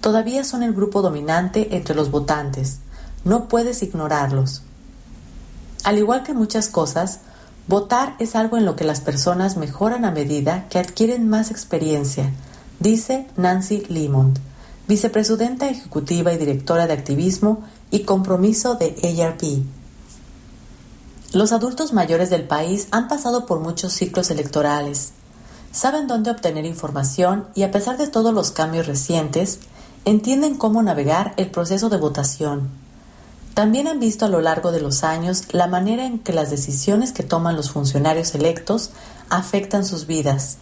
Todavía 0.00 0.44
son 0.44 0.62
el 0.62 0.72
grupo 0.72 1.02
dominante 1.02 1.76
entre 1.76 1.94
los 1.94 2.10
votantes. 2.10 2.78
No 3.24 3.48
puedes 3.48 3.82
ignorarlos. 3.82 4.62
Al 5.84 5.98
igual 5.98 6.22
que 6.22 6.34
muchas 6.34 6.68
cosas, 6.68 7.20
votar 7.66 8.16
es 8.18 8.36
algo 8.36 8.56
en 8.56 8.64
lo 8.64 8.76
que 8.76 8.84
las 8.84 9.00
personas 9.00 9.56
mejoran 9.56 10.04
a 10.04 10.10
medida 10.10 10.68
que 10.68 10.78
adquieren 10.78 11.28
más 11.28 11.50
experiencia, 11.50 12.30
dice 12.80 13.26
Nancy 13.36 13.84
Lemond, 13.88 14.38
vicepresidenta 14.88 15.68
ejecutiva 15.68 16.32
y 16.32 16.36
directora 16.36 16.86
de 16.86 16.92
activismo 16.92 17.62
y 17.90 18.00
compromiso 18.00 18.74
de 18.74 18.94
ARP. 19.22 19.42
Los 21.32 21.52
adultos 21.52 21.92
mayores 21.92 22.28
del 22.28 22.48
país 22.48 22.88
han 22.90 23.06
pasado 23.06 23.46
por 23.46 23.60
muchos 23.60 23.92
ciclos 23.92 24.30
electorales. 24.30 25.12
Saben 25.70 26.08
dónde 26.08 26.32
obtener 26.32 26.66
información 26.66 27.46
y 27.54 27.62
a 27.62 27.70
pesar 27.70 27.96
de 27.96 28.08
todos 28.08 28.34
los 28.34 28.50
cambios 28.50 28.88
recientes, 28.88 29.60
entienden 30.04 30.56
cómo 30.56 30.82
navegar 30.82 31.34
el 31.36 31.50
proceso 31.50 31.88
de 31.88 31.98
votación. 31.98 32.68
También 33.54 33.88
han 33.88 34.00
visto 34.00 34.24
a 34.24 34.28
lo 34.28 34.40
largo 34.40 34.72
de 34.72 34.80
los 34.80 35.02
años 35.02 35.52
la 35.52 35.66
manera 35.66 36.06
en 36.06 36.18
que 36.18 36.32
las 36.32 36.50
decisiones 36.50 37.12
que 37.12 37.22
toman 37.22 37.56
los 37.56 37.70
funcionarios 37.70 38.34
electos 38.34 38.90
afectan 39.28 39.84
sus 39.84 40.06
vidas. 40.06 40.58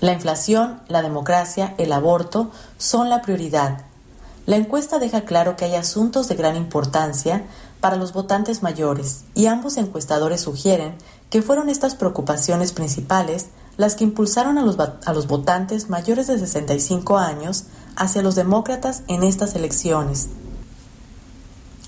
La 0.00 0.12
inflación, 0.12 0.80
la 0.88 1.02
democracia, 1.02 1.74
el 1.78 1.92
aborto 1.92 2.50
son 2.76 3.08
la 3.08 3.22
prioridad. 3.22 3.82
La 4.44 4.56
encuesta 4.56 4.98
deja 4.98 5.22
claro 5.22 5.56
que 5.56 5.64
hay 5.64 5.74
asuntos 5.74 6.28
de 6.28 6.36
gran 6.36 6.54
importancia 6.54 7.44
para 7.80 7.96
los 7.96 8.12
votantes 8.12 8.62
mayores 8.62 9.24
y 9.34 9.46
ambos 9.46 9.76
encuestadores 9.76 10.42
sugieren 10.42 10.94
que 11.30 11.42
fueron 11.42 11.68
estas 11.68 11.94
preocupaciones 11.94 12.72
principales 12.72 13.46
las 13.76 13.96
que 13.96 14.04
impulsaron 14.04 14.58
a 14.58 14.62
los, 14.62 14.78
a 14.78 15.12
los 15.12 15.26
votantes 15.26 15.90
mayores 15.90 16.26
de 16.26 16.38
65 16.38 17.18
años 17.18 17.64
hacia 17.96 18.22
los 18.22 18.34
demócratas 18.34 19.02
en 19.08 19.22
estas 19.22 19.54
elecciones. 19.54 20.28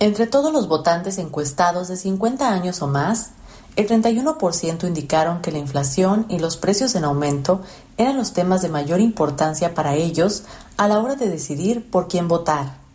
Entre 0.00 0.26
todos 0.26 0.52
los 0.52 0.68
votantes 0.68 1.18
encuestados 1.18 1.88
de 1.88 1.96
50 1.96 2.48
años 2.48 2.82
o 2.82 2.86
más, 2.86 3.30
el 3.76 3.88
31% 3.88 4.86
indicaron 4.86 5.40
que 5.42 5.52
la 5.52 5.58
inflación 5.58 6.26
y 6.28 6.38
los 6.38 6.56
precios 6.56 6.94
en 6.94 7.04
aumento 7.04 7.62
eran 7.96 8.16
los 8.16 8.32
temas 8.32 8.62
de 8.62 8.68
mayor 8.68 9.00
importancia 9.00 9.74
para 9.74 9.94
ellos 9.94 10.44
a 10.76 10.88
la 10.88 10.98
hora 11.00 11.14
de 11.14 11.28
decidir 11.28 11.88
por 11.90 12.08
quién 12.08 12.28
votar 12.28 12.88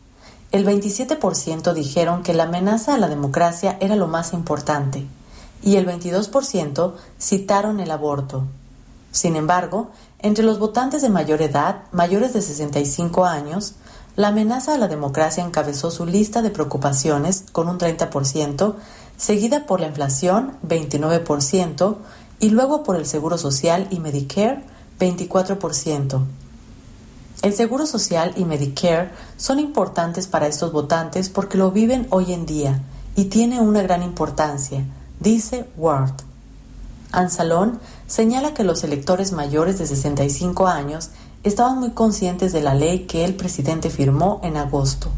el 0.53 0.67
27% 0.67 1.73
dijeron 1.73 2.21
que 2.21 2.35
la 2.35 2.43
amenaza 2.43 2.93
a 2.93 2.99
la 2.99 3.09
democracia 3.09 3.75
era 3.81 3.95
lo 3.95 4.07
más 4.07 4.33
importante 4.33 5.03
y 5.63 5.77
el 5.77 5.87
22% 5.87 6.93
citaron 7.19 7.79
el 7.79 7.89
aborto. 7.89 8.43
Sin 9.11 9.35
embargo, 9.35 9.89
entre 10.19 10.45
los 10.45 10.59
votantes 10.59 11.01
de 11.01 11.09
mayor 11.09 11.41
edad, 11.41 11.85
mayores 11.91 12.33
de 12.33 12.43
65 12.43 13.25
años, 13.25 13.73
la 14.15 14.27
amenaza 14.27 14.75
a 14.75 14.77
la 14.77 14.87
democracia 14.87 15.43
encabezó 15.43 15.89
su 15.89 16.05
lista 16.05 16.41
de 16.41 16.51
preocupaciones 16.51 17.45
con 17.51 17.67
un 17.67 17.79
30%, 17.79 18.75
seguida 19.17 19.65
por 19.65 19.79
la 19.79 19.87
inflación, 19.87 20.57
29%, 20.67 21.97
y 22.39 22.49
luego 22.49 22.83
por 22.83 22.95
el 22.95 23.05
Seguro 23.05 23.37
Social 23.37 23.87
y 23.89 23.99
Medicare, 23.99 24.63
24%. 24.99 26.21
El 27.41 27.53
Seguro 27.53 27.85
Social 27.85 28.33
y 28.37 28.45
Medicare 28.45 29.11
son 29.37 29.59
importantes 29.59 30.27
para 30.27 30.47
estos 30.47 30.71
votantes 30.71 31.29
porque 31.29 31.57
lo 31.57 31.71
viven 31.71 32.07
hoy 32.09 32.33
en 32.33 32.45
día 32.45 32.81
y 33.15 33.25
tiene 33.25 33.59
una 33.61 33.81
gran 33.81 34.03
importancia, 34.03 34.85
dice 35.19 35.65
Ward. 35.75 36.13
Ansalón 37.11 37.79
señala 38.07 38.53
que 38.53 38.63
los 38.63 38.83
electores 38.83 39.31
mayores 39.33 39.77
de 39.77 39.87
65 39.87 40.67
años 40.67 41.09
estaban 41.43 41.79
muy 41.79 41.91
conscientes 41.91 42.53
de 42.53 42.61
la 42.61 42.73
ley 42.73 42.99
que 42.99 43.25
el 43.25 43.35
presidente 43.35 43.89
firmó 43.89 44.39
en 44.43 44.57
agosto, 44.57 45.09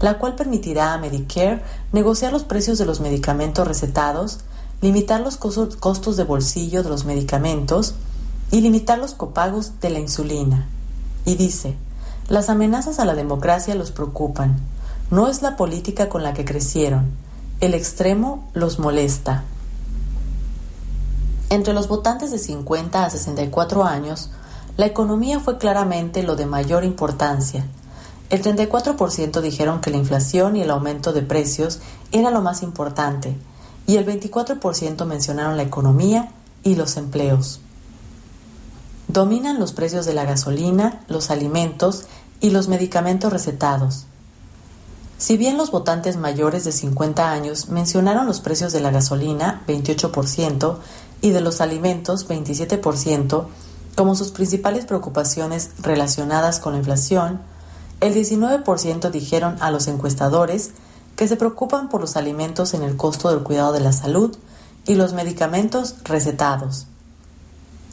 la 0.00 0.18
cual 0.18 0.34
permitirá 0.34 0.92
a 0.92 0.98
Medicare 0.98 1.62
negociar 1.92 2.32
los 2.32 2.42
precios 2.42 2.78
de 2.78 2.84
los 2.84 3.00
medicamentos 3.00 3.66
recetados, 3.66 4.40
limitar 4.80 5.20
los 5.20 5.36
costos 5.36 6.16
de 6.16 6.24
bolsillo 6.24 6.82
de 6.82 6.88
los 6.88 7.04
medicamentos 7.04 7.94
y 8.50 8.60
limitar 8.60 8.98
los 8.98 9.14
copagos 9.14 9.80
de 9.80 9.90
la 9.90 10.00
insulina. 10.00 10.66
Y 11.24 11.36
dice, 11.36 11.76
las 12.28 12.48
amenazas 12.48 12.98
a 12.98 13.04
la 13.04 13.14
democracia 13.14 13.76
los 13.76 13.92
preocupan, 13.92 14.56
no 15.10 15.28
es 15.28 15.42
la 15.42 15.56
política 15.56 16.08
con 16.08 16.24
la 16.24 16.34
que 16.34 16.44
crecieron, 16.44 17.12
el 17.60 17.74
extremo 17.74 18.48
los 18.54 18.80
molesta. 18.80 19.44
Entre 21.50 21.74
los 21.74 21.86
votantes 21.86 22.32
de 22.32 22.38
50 22.38 23.04
a 23.04 23.10
64 23.10 23.84
años, 23.84 24.30
la 24.76 24.86
economía 24.86 25.38
fue 25.40 25.58
claramente 25.58 26.22
lo 26.22 26.36
de 26.36 26.46
mayor 26.46 26.84
importancia. 26.84 27.66
El 28.30 28.42
34% 28.42 29.42
dijeron 29.42 29.80
que 29.82 29.90
la 29.90 29.98
inflación 29.98 30.56
y 30.56 30.62
el 30.62 30.70
aumento 30.70 31.12
de 31.12 31.20
precios 31.20 31.80
era 32.12 32.30
lo 32.30 32.40
más 32.40 32.62
importante, 32.62 33.36
y 33.86 33.96
el 33.96 34.06
24% 34.06 35.04
mencionaron 35.04 35.56
la 35.56 35.64
economía 35.64 36.32
y 36.62 36.76
los 36.76 36.96
empleos. 36.96 37.60
Dominan 39.08 39.60
los 39.60 39.74
precios 39.74 40.06
de 40.06 40.14
la 40.14 40.24
gasolina, 40.24 41.04
los 41.08 41.30
alimentos 41.30 42.06
y 42.40 42.50
los 42.50 42.68
medicamentos 42.68 43.30
recetados. 43.30 44.06
Si 45.18 45.36
bien 45.36 45.58
los 45.58 45.70
votantes 45.70 46.16
mayores 46.16 46.64
de 46.64 46.72
50 46.72 47.30
años 47.30 47.68
mencionaron 47.68 48.26
los 48.26 48.40
precios 48.40 48.72
de 48.72 48.80
la 48.80 48.90
gasolina, 48.90 49.62
28%, 49.68 50.78
y 51.20 51.30
de 51.30 51.40
los 51.40 51.60
alimentos, 51.60 52.28
27%, 52.28 53.46
como 53.94 54.14
sus 54.14 54.30
principales 54.30 54.86
preocupaciones 54.86 55.70
relacionadas 55.80 56.58
con 56.60 56.72
la 56.72 56.78
inflación, 56.78 57.40
el 58.00 58.14
19% 58.14 59.10
dijeron 59.10 59.56
a 59.60 59.70
los 59.70 59.86
encuestadores 59.86 60.70
que 61.16 61.28
se 61.28 61.36
preocupan 61.36 61.88
por 61.88 62.00
los 62.00 62.16
alimentos 62.16 62.74
en 62.74 62.82
el 62.82 62.96
costo 62.96 63.30
del 63.30 63.42
cuidado 63.42 63.72
de 63.72 63.80
la 63.80 63.92
salud 63.92 64.36
y 64.86 64.94
los 64.94 65.12
medicamentos 65.12 65.96
recetados. 66.04 66.86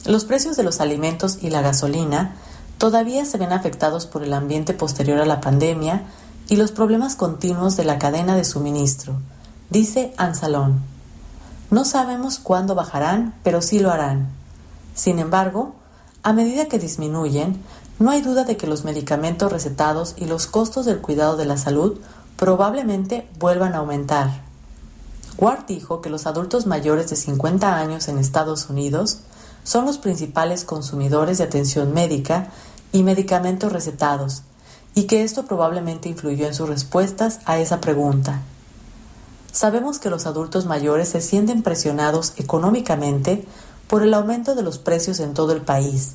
Los 0.06 0.24
precios 0.24 0.56
de 0.56 0.62
los 0.62 0.80
alimentos 0.80 1.38
y 1.42 1.50
la 1.50 1.60
gasolina 1.60 2.34
todavía 2.78 3.24
se 3.26 3.38
ven 3.38 3.52
afectados 3.52 4.06
por 4.06 4.22
el 4.22 4.32
ambiente 4.32 4.72
posterior 4.72 5.20
a 5.20 5.26
la 5.26 5.40
pandemia 5.40 6.04
y 6.48 6.56
los 6.56 6.72
problemas 6.72 7.14
continuos 7.14 7.76
de 7.76 7.84
la 7.84 7.98
cadena 7.98 8.34
de 8.34 8.44
suministro, 8.44 9.14
dice 9.68 10.14
Ansalón. 10.16 10.80
No 11.70 11.84
sabemos 11.84 12.38
cuándo 12.38 12.74
bajarán, 12.74 13.34
pero 13.44 13.62
sí 13.62 13.78
lo 13.78 13.92
harán. 13.92 14.28
Sin 14.94 15.20
embargo, 15.20 15.74
a 16.22 16.32
medida 16.32 16.66
que 16.66 16.78
disminuyen, 16.78 17.62
no 17.98 18.10
hay 18.10 18.22
duda 18.22 18.44
de 18.44 18.56
que 18.56 18.66
los 18.66 18.84
medicamentos 18.84 19.52
recetados 19.52 20.14
y 20.16 20.26
los 20.26 20.46
costos 20.46 20.86
del 20.86 21.00
cuidado 21.00 21.36
de 21.36 21.44
la 21.44 21.56
salud 21.56 21.98
probablemente 22.36 23.26
vuelvan 23.38 23.74
a 23.74 23.78
aumentar. 23.78 24.42
Ward 25.38 25.66
dijo 25.66 26.00
que 26.00 26.10
los 26.10 26.26
adultos 26.26 26.66
mayores 26.66 27.08
de 27.08 27.16
50 27.16 27.76
años 27.76 28.08
en 28.08 28.18
Estados 28.18 28.68
Unidos 28.68 29.20
son 29.64 29.86
los 29.86 29.98
principales 29.98 30.64
consumidores 30.64 31.38
de 31.38 31.44
atención 31.44 31.92
médica 31.92 32.48
y 32.92 33.02
medicamentos 33.02 33.72
recetados, 33.72 34.42
y 34.94 35.04
que 35.04 35.22
esto 35.22 35.44
probablemente 35.44 36.08
influyó 36.08 36.46
en 36.46 36.54
sus 36.54 36.68
respuestas 36.68 37.40
a 37.44 37.58
esa 37.58 37.80
pregunta. 37.80 38.40
Sabemos 39.52 39.98
que 39.98 40.10
los 40.10 40.26
adultos 40.26 40.66
mayores 40.66 41.08
se 41.08 41.20
sienten 41.20 41.62
presionados 41.62 42.34
económicamente 42.36 43.44
por 43.90 44.04
el 44.04 44.14
aumento 44.14 44.54
de 44.54 44.62
los 44.62 44.78
precios 44.78 45.18
en 45.18 45.34
todo 45.34 45.50
el 45.50 45.62
país 45.62 46.12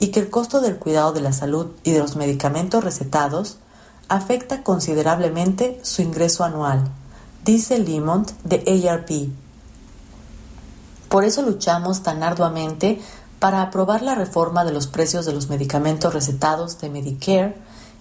y 0.00 0.08
que 0.08 0.18
el 0.18 0.30
costo 0.30 0.60
del 0.60 0.78
cuidado 0.78 1.12
de 1.12 1.20
la 1.20 1.32
salud 1.32 1.68
y 1.84 1.92
de 1.92 2.00
los 2.00 2.16
medicamentos 2.16 2.82
recetados 2.82 3.58
afecta 4.08 4.64
considerablemente 4.64 5.78
su 5.82 6.02
ingreso 6.02 6.42
anual, 6.42 6.82
dice 7.44 7.78
Limont 7.78 8.32
de 8.42 8.88
ARP. 8.90 9.30
Por 11.08 11.22
eso 11.22 11.42
luchamos 11.42 12.02
tan 12.02 12.24
arduamente 12.24 13.00
para 13.38 13.62
aprobar 13.62 14.02
la 14.02 14.16
reforma 14.16 14.64
de 14.64 14.72
los 14.72 14.88
precios 14.88 15.24
de 15.24 15.34
los 15.34 15.48
medicamentos 15.48 16.12
recetados 16.12 16.80
de 16.80 16.90
Medicare 16.90 17.56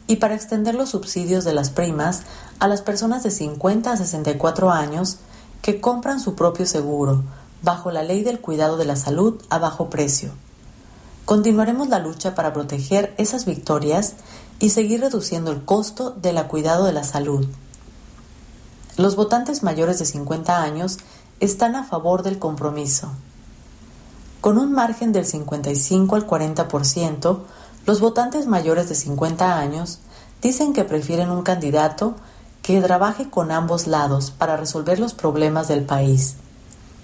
y 0.08 0.16
para 0.16 0.34
extender 0.34 0.74
los 0.74 0.90
subsidios 0.90 1.44
de 1.44 1.54
las 1.54 1.70
primas 1.70 2.24
a 2.58 2.68
las 2.68 2.82
personas 2.82 3.22
de 3.22 3.30
50 3.30 3.92
a 3.92 3.98
64 3.98 4.72
años 4.72 5.18
que 5.62 5.80
compran 5.80 6.20
su 6.20 6.34
propio 6.34 6.66
seguro 6.66 7.24
bajo 7.64 7.90
la 7.90 8.04
ley 8.04 8.24
del 8.24 8.40
cuidado 8.40 8.78
de 8.78 8.86
la 8.86 8.96
salud 8.96 9.42
a 9.50 9.58
bajo 9.58 9.90
precio. 9.90 10.32
Continuaremos 11.26 11.88
la 11.88 12.00
lucha 12.00 12.36
para 12.36 12.54
proteger 12.54 13.16
esas 13.18 13.46
victorias 13.46 14.16
y 14.60 14.70
seguir 14.70 15.00
reduciendo 15.00 15.52
el 15.52 15.64
costo 15.64 16.12
del 16.12 16.44
cuidado 16.48 16.86
de 16.86 16.94
la 16.94 17.04
salud. 17.04 17.48
Los 18.98 19.16
votantes 19.16 19.64
mayores 19.64 19.98
de 19.98 20.06
50 20.06 20.62
años 20.62 21.00
están 21.40 21.76
a 21.76 21.86
favor 21.86 22.22
del 22.22 22.38
compromiso. 22.38 23.10
Con 24.42 24.58
un 24.58 24.74
margen 24.74 25.14
del 25.14 25.26
55 25.26 26.16
al 26.18 26.28
40%, 26.28 27.40
los 27.86 28.02
votantes 28.02 28.46
mayores 28.46 28.90
de 28.90 28.96
50 28.96 29.58
años 29.58 30.00
dicen 30.42 30.74
que 30.74 30.84
prefieren 30.84 31.32
un 31.32 31.44
candidato 31.44 32.16
que 32.62 32.82
trabaje 32.82 33.30
con 33.30 33.52
ambos 33.52 33.88
lados 33.88 34.32
para 34.32 34.58
resolver 34.58 35.00
los 35.00 35.14
problemas 35.14 35.70
del 35.70 35.86
país. 35.86 36.36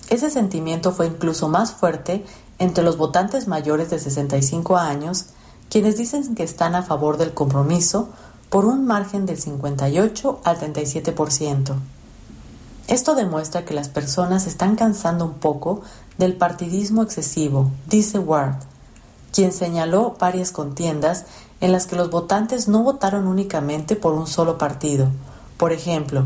Ese 0.09 0.31
sentimiento 0.31 0.91
fue 0.91 1.07
incluso 1.07 1.47
más 1.47 1.71
fuerte 1.71 2.25
entre 2.57 2.83
los 2.83 2.97
votantes 2.97 3.47
mayores 3.47 3.89
de 3.89 3.99
65 3.99 4.75
años, 4.77 5.27
quienes 5.69 5.97
dicen 5.97 6.35
que 6.35 6.43
están 6.43 6.75
a 6.75 6.83
favor 6.83 7.17
del 7.17 7.33
compromiso 7.33 8.09
por 8.49 8.65
un 8.65 8.85
margen 8.85 9.27
del 9.27 9.39
58 9.39 10.41
al 10.43 10.59
37%. 10.59 11.75
Esto 12.87 13.13
demuestra 13.13 13.65
que 13.65 13.75
las 13.75 13.87
personas 13.87 14.47
están 14.47 14.75
cansando 14.75 15.25
un 15.25 15.35
poco 15.35 15.81
del 16.17 16.35
partidismo 16.35 17.03
excesivo, 17.03 17.69
dice 17.87 18.17
Ward, 18.17 18.55
quien 19.31 19.51
señaló 19.51 20.15
varias 20.19 20.51
contiendas 20.51 21.25
en 21.61 21.71
las 21.71 21.85
que 21.85 21.95
los 21.95 22.09
votantes 22.09 22.67
no 22.67 22.81
votaron 22.81 23.27
únicamente 23.27 23.95
por 23.95 24.13
un 24.13 24.25
solo 24.25 24.57
partido. 24.57 25.09
Por 25.57 25.71
ejemplo, 25.71 26.25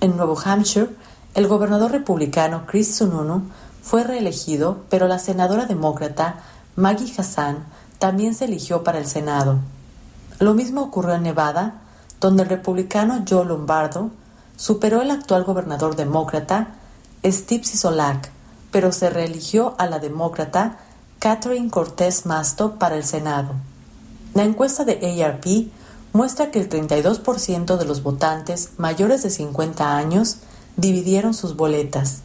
en 0.00 0.16
Nuevo 0.16 0.38
Hampshire, 0.42 0.88
el 1.34 1.46
gobernador 1.46 1.92
republicano 1.92 2.64
Chris 2.66 2.94
Sununu 2.94 3.42
fue 3.82 4.04
reelegido, 4.04 4.82
pero 4.90 5.08
la 5.08 5.18
senadora 5.18 5.66
demócrata 5.66 6.36
Maggie 6.76 7.12
Hassan 7.16 7.64
también 7.98 8.34
se 8.34 8.44
eligió 8.44 8.84
para 8.84 8.98
el 8.98 9.06
Senado. 9.06 9.58
Lo 10.38 10.54
mismo 10.54 10.82
ocurrió 10.82 11.14
en 11.14 11.22
Nevada, 11.22 11.80
donde 12.20 12.42
el 12.42 12.48
republicano 12.48 13.24
Joe 13.28 13.44
Lombardo 13.44 14.10
superó 14.56 15.00
al 15.00 15.10
actual 15.10 15.44
gobernador 15.44 15.96
demócrata 15.96 16.74
Steve 17.24 17.64
Sisolak, 17.64 18.30
pero 18.70 18.92
se 18.92 19.10
reeligió 19.10 19.74
a 19.78 19.86
la 19.86 19.98
demócrata 19.98 20.78
Catherine 21.18 21.70
Cortés 21.70 22.26
Masto 22.26 22.78
para 22.78 22.96
el 22.96 23.04
Senado. 23.04 23.54
La 24.34 24.44
encuesta 24.44 24.84
de 24.84 25.22
ARP 25.22 25.70
muestra 26.12 26.50
que 26.50 26.60
el 26.60 26.68
32% 26.68 27.76
de 27.76 27.84
los 27.84 28.02
votantes 28.02 28.70
mayores 28.76 29.22
de 29.22 29.30
50 29.30 29.96
años 29.96 30.38
dividieron 30.76 31.34
sus 31.34 31.56
boletas. 31.56 32.20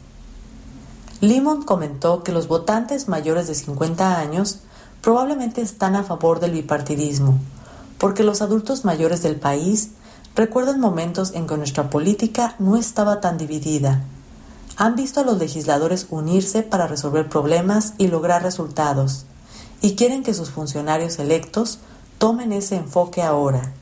Limon 1.22 1.64
comentó 1.64 2.24
que 2.24 2.32
los 2.32 2.48
votantes 2.48 3.08
mayores 3.08 3.48
de 3.48 3.56
50 3.56 4.20
años 4.20 4.60
probablemente 5.02 5.62
están 5.62 5.96
a 5.96 6.04
favor 6.04 6.40
del 6.40 6.52
bipartidismo, 6.52 7.40
porque 7.98 8.24
los 8.24 8.42
adultos 8.42 8.86
mayores 8.86 9.24
del 9.24 9.36
país 9.36 9.92
recuerdan 10.36 10.80
momentos 10.80 11.34
en 11.34 11.48
que 11.48 11.58
nuestra 11.58 11.90
política 11.90 12.56
no 12.60 12.76
estaba 12.76 13.22
tan 13.22 13.38
dividida 13.38 14.04
han 14.78 14.96
visto 14.96 15.20
a 15.20 15.24
los 15.24 15.40
legisladores 15.40 16.06
unirse 16.12 16.62
para 16.62 16.88
resolver 16.88 17.28
problemas 17.28 17.94
y 17.98 18.08
lograr 18.08 18.44
resultados, 18.44 19.26
y 19.82 19.96
quieren 19.96 20.24
que 20.24 20.36
sus 20.36 20.52
funcionarios 20.52 21.18
electos 21.18 21.80
tomen 22.20 22.54
ese 22.54 22.76
enfoque 22.76 23.24
ahora. 23.24 23.74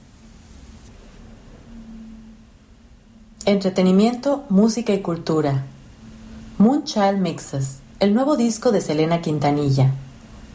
Entretenimiento, 3.47 4.43
música 4.49 4.91
y 4.91 5.03
cultura. 5.03 5.65
Moonchild 6.58 7.19
Mixes, 7.19 7.77
el 7.99 8.15
nuevo 8.15 8.38
disco 8.38 8.71
de 8.71 8.81
Selena 8.81 9.21
Quintanilla. 9.21 9.93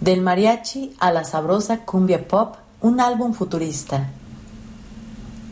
Del 0.01 0.23
mariachi 0.23 0.97
a 0.99 1.13
la 1.13 1.23
sabrosa 1.23 1.85
cumbia 1.85 2.27
pop, 2.27 2.57
un 2.81 2.99
álbum 2.99 3.33
futurista. 3.33 4.09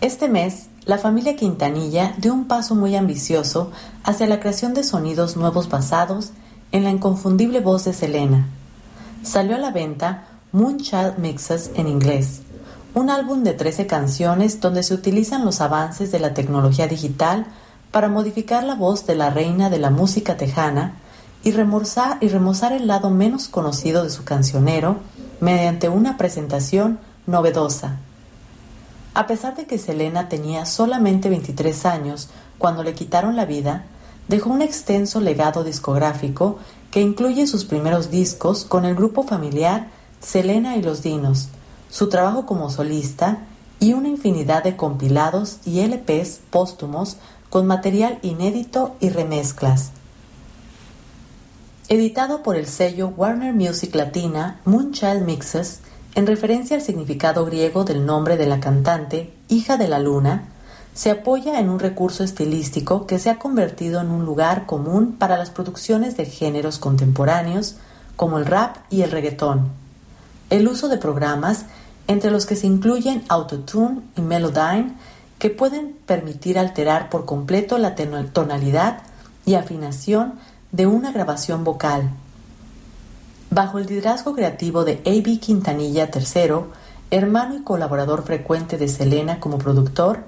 Este 0.01 0.27
mes, 0.27 0.67
la 0.85 0.99
familia 0.99 1.37
Quintanilla 1.37 2.13
dio 2.19 2.35
un 2.35 2.47
paso 2.47 2.75
muy 2.75 2.97
ambicioso 2.97 3.71
hacia 4.03 4.27
la 4.27 4.41
creación 4.41 4.75
de 4.75 4.83
sonidos 4.83 5.37
nuevos 5.37 5.69
basados 5.69 6.33
en 6.73 6.83
la 6.83 6.91
inconfundible 6.91 7.61
voz 7.61 7.85
de 7.85 7.93
Selena. 7.93 8.49
Salió 9.23 9.55
a 9.55 9.61
la 9.61 9.71
venta 9.71 10.27
Moonchild 10.51 11.19
Mixes 11.19 11.71
en 11.77 11.87
inglés, 11.87 12.41
un 12.99 13.11
álbum 13.11 13.45
de 13.45 13.53
13 13.53 13.87
canciones 13.87 14.61
donde 14.61 14.83
se 14.83 14.93
utilizan 14.93 15.45
los 15.45 15.61
avances 15.61 16.11
de 16.11 16.19
la 16.19 16.35
tecnología 16.35 16.89
digital 16.89 17.47
para 17.93 18.09
modificar 18.09 18.65
la 18.65 18.75
voz 18.75 19.07
de 19.07 19.15
la 19.15 19.31
reina 19.31 19.71
de 19.71 19.79
la 19.79 19.91
música 19.91 20.37
tejana 20.37 20.97
y 21.45 21.53
remozar, 21.53 22.19
el 22.73 22.87
lado 22.89 23.11
menos 23.11 23.49
conocido 23.49 24.03
de 24.03 24.11
su 24.11 24.25
cancionero 24.25 24.97
mediante 25.41 25.89
una 25.89 26.17
presentación 26.17 26.99
novedosa. 27.27 27.99
A 29.15 29.29
pesar 29.29 29.55
de 29.55 29.67
que 29.67 29.79
Selena 29.79 30.29
tenía 30.29 30.67
solamente 30.67 31.29
23 31.29 31.87
años 31.87 32.29
cuando 32.59 32.83
le 32.83 32.95
quitaron 32.95 33.37
la 33.37 33.45
vida, 33.45 33.85
dejó 34.27 34.51
un 34.51 34.61
extenso 34.61 35.21
legado 35.21 35.63
discográfico 35.63 36.59
que 36.91 37.01
incluye 37.01 37.47
sus 37.47 37.65
primeros 37.65 38.11
discos 38.11 38.65
con 38.65 38.85
el 38.85 38.97
grupo 38.97 39.23
familiar 39.23 39.87
Selena 40.21 40.77
y 40.77 40.83
los 40.83 41.03
Dinos, 41.03 41.49
su 41.91 42.09
trabajo 42.09 42.47
como 42.47 42.71
solista 42.71 43.39
y 43.81 43.93
una 43.93 44.09
infinidad 44.09 44.65
de 44.65 44.77
compilados 44.77 45.59
y 45.65 45.81
LPs 45.81 46.41
póstumos 46.51 47.17
con 47.51 47.67
material 47.67 48.19
inédito 48.23 48.97
y 49.01 49.09
remezclas. 49.11 49.93
Editado 51.89 52.43
por 52.43 52.57
el 52.57 52.67
sello 52.67 53.09
Warner 53.17 53.55
Music 53.55 53.95
Latina, 53.95 54.61
Moonchild 54.65 55.25
Mixes 55.25 55.81
en 56.15 56.27
referencia 56.27 56.77
al 56.77 56.83
significado 56.83 57.47
griego 57.47 57.85
del 57.85 58.05
nombre 58.05 58.37
de 58.37 58.47
la 58.47 58.61
cantante, 58.61 59.33
hija 59.49 59.77
de 59.77 59.89
la 59.89 60.01
luna, 60.01 60.49
se 60.93 61.11
apoya 61.11 61.61
en 61.61 61.69
un 61.69 61.79
recurso 61.79 62.25
estilístico 62.25 63.07
que 63.07 63.21
se 63.21 63.31
ha 63.31 63.39
convertido 63.39 64.01
en 64.01 64.11
un 64.11 64.25
lugar 64.25 64.67
común 64.67 65.13
para 65.17 65.37
las 65.37 65.51
producciones 65.51 66.17
de 66.17 66.25
géneros 66.27 66.81
contemporáneos 66.81 67.77
como 68.17 68.39
el 68.39 68.47
rap 68.47 68.79
y 68.91 69.03
el 69.03 69.13
reggaetón. 69.13 69.69
El 70.51 70.67
uso 70.67 70.89
de 70.89 70.97
programas 70.97 71.67
entre 72.09 72.33
los 72.33 72.45
que 72.45 72.57
se 72.57 72.67
incluyen 72.67 73.23
Autotune 73.29 74.01
y 74.17 74.23
Melodyne 74.23 74.95
que 75.39 75.51
pueden 75.51 75.97
permitir 76.05 76.59
alterar 76.59 77.09
por 77.09 77.25
completo 77.25 77.79
la 77.79 77.95
tonalidad 77.95 79.03
y 79.47 79.55
afinación 79.55 80.35
de 80.73 80.89
una 80.89 81.13
grabación 81.13 81.63
vocal 81.63 82.11
Bajo 83.51 83.79
el 83.79 83.87
liderazgo 83.87 84.35
creativo 84.35 84.85
de 84.85 85.01
A.B. 85.07 85.39
Quintanilla 85.41 86.11
III, 86.15 86.67
hermano 87.11 87.57
y 87.57 87.63
colaborador 87.63 88.23
frecuente 88.23 88.77
de 88.77 88.89
Selena 88.89 89.41
como 89.41 89.57
productor, 89.57 90.25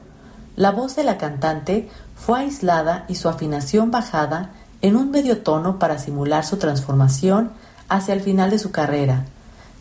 la 0.57 0.71
voz 0.71 0.97
de 0.97 1.05
la 1.05 1.19
cantante 1.19 1.91
fue 2.17 2.41
aislada 2.41 3.05
y 3.09 3.17
su 3.17 3.29
afinación 3.29 3.91
bajada 3.91 4.53
en 4.81 4.97
un 4.97 5.11
medio 5.11 5.43
tono 5.43 5.79
para 5.79 5.99
simular 5.99 6.47
su 6.47 6.57
transformación 6.57 7.51
hacia 7.91 8.15
el 8.15 8.23
final 8.23 8.51
de 8.51 8.59
su 8.59 8.71
carrera, 8.71 9.27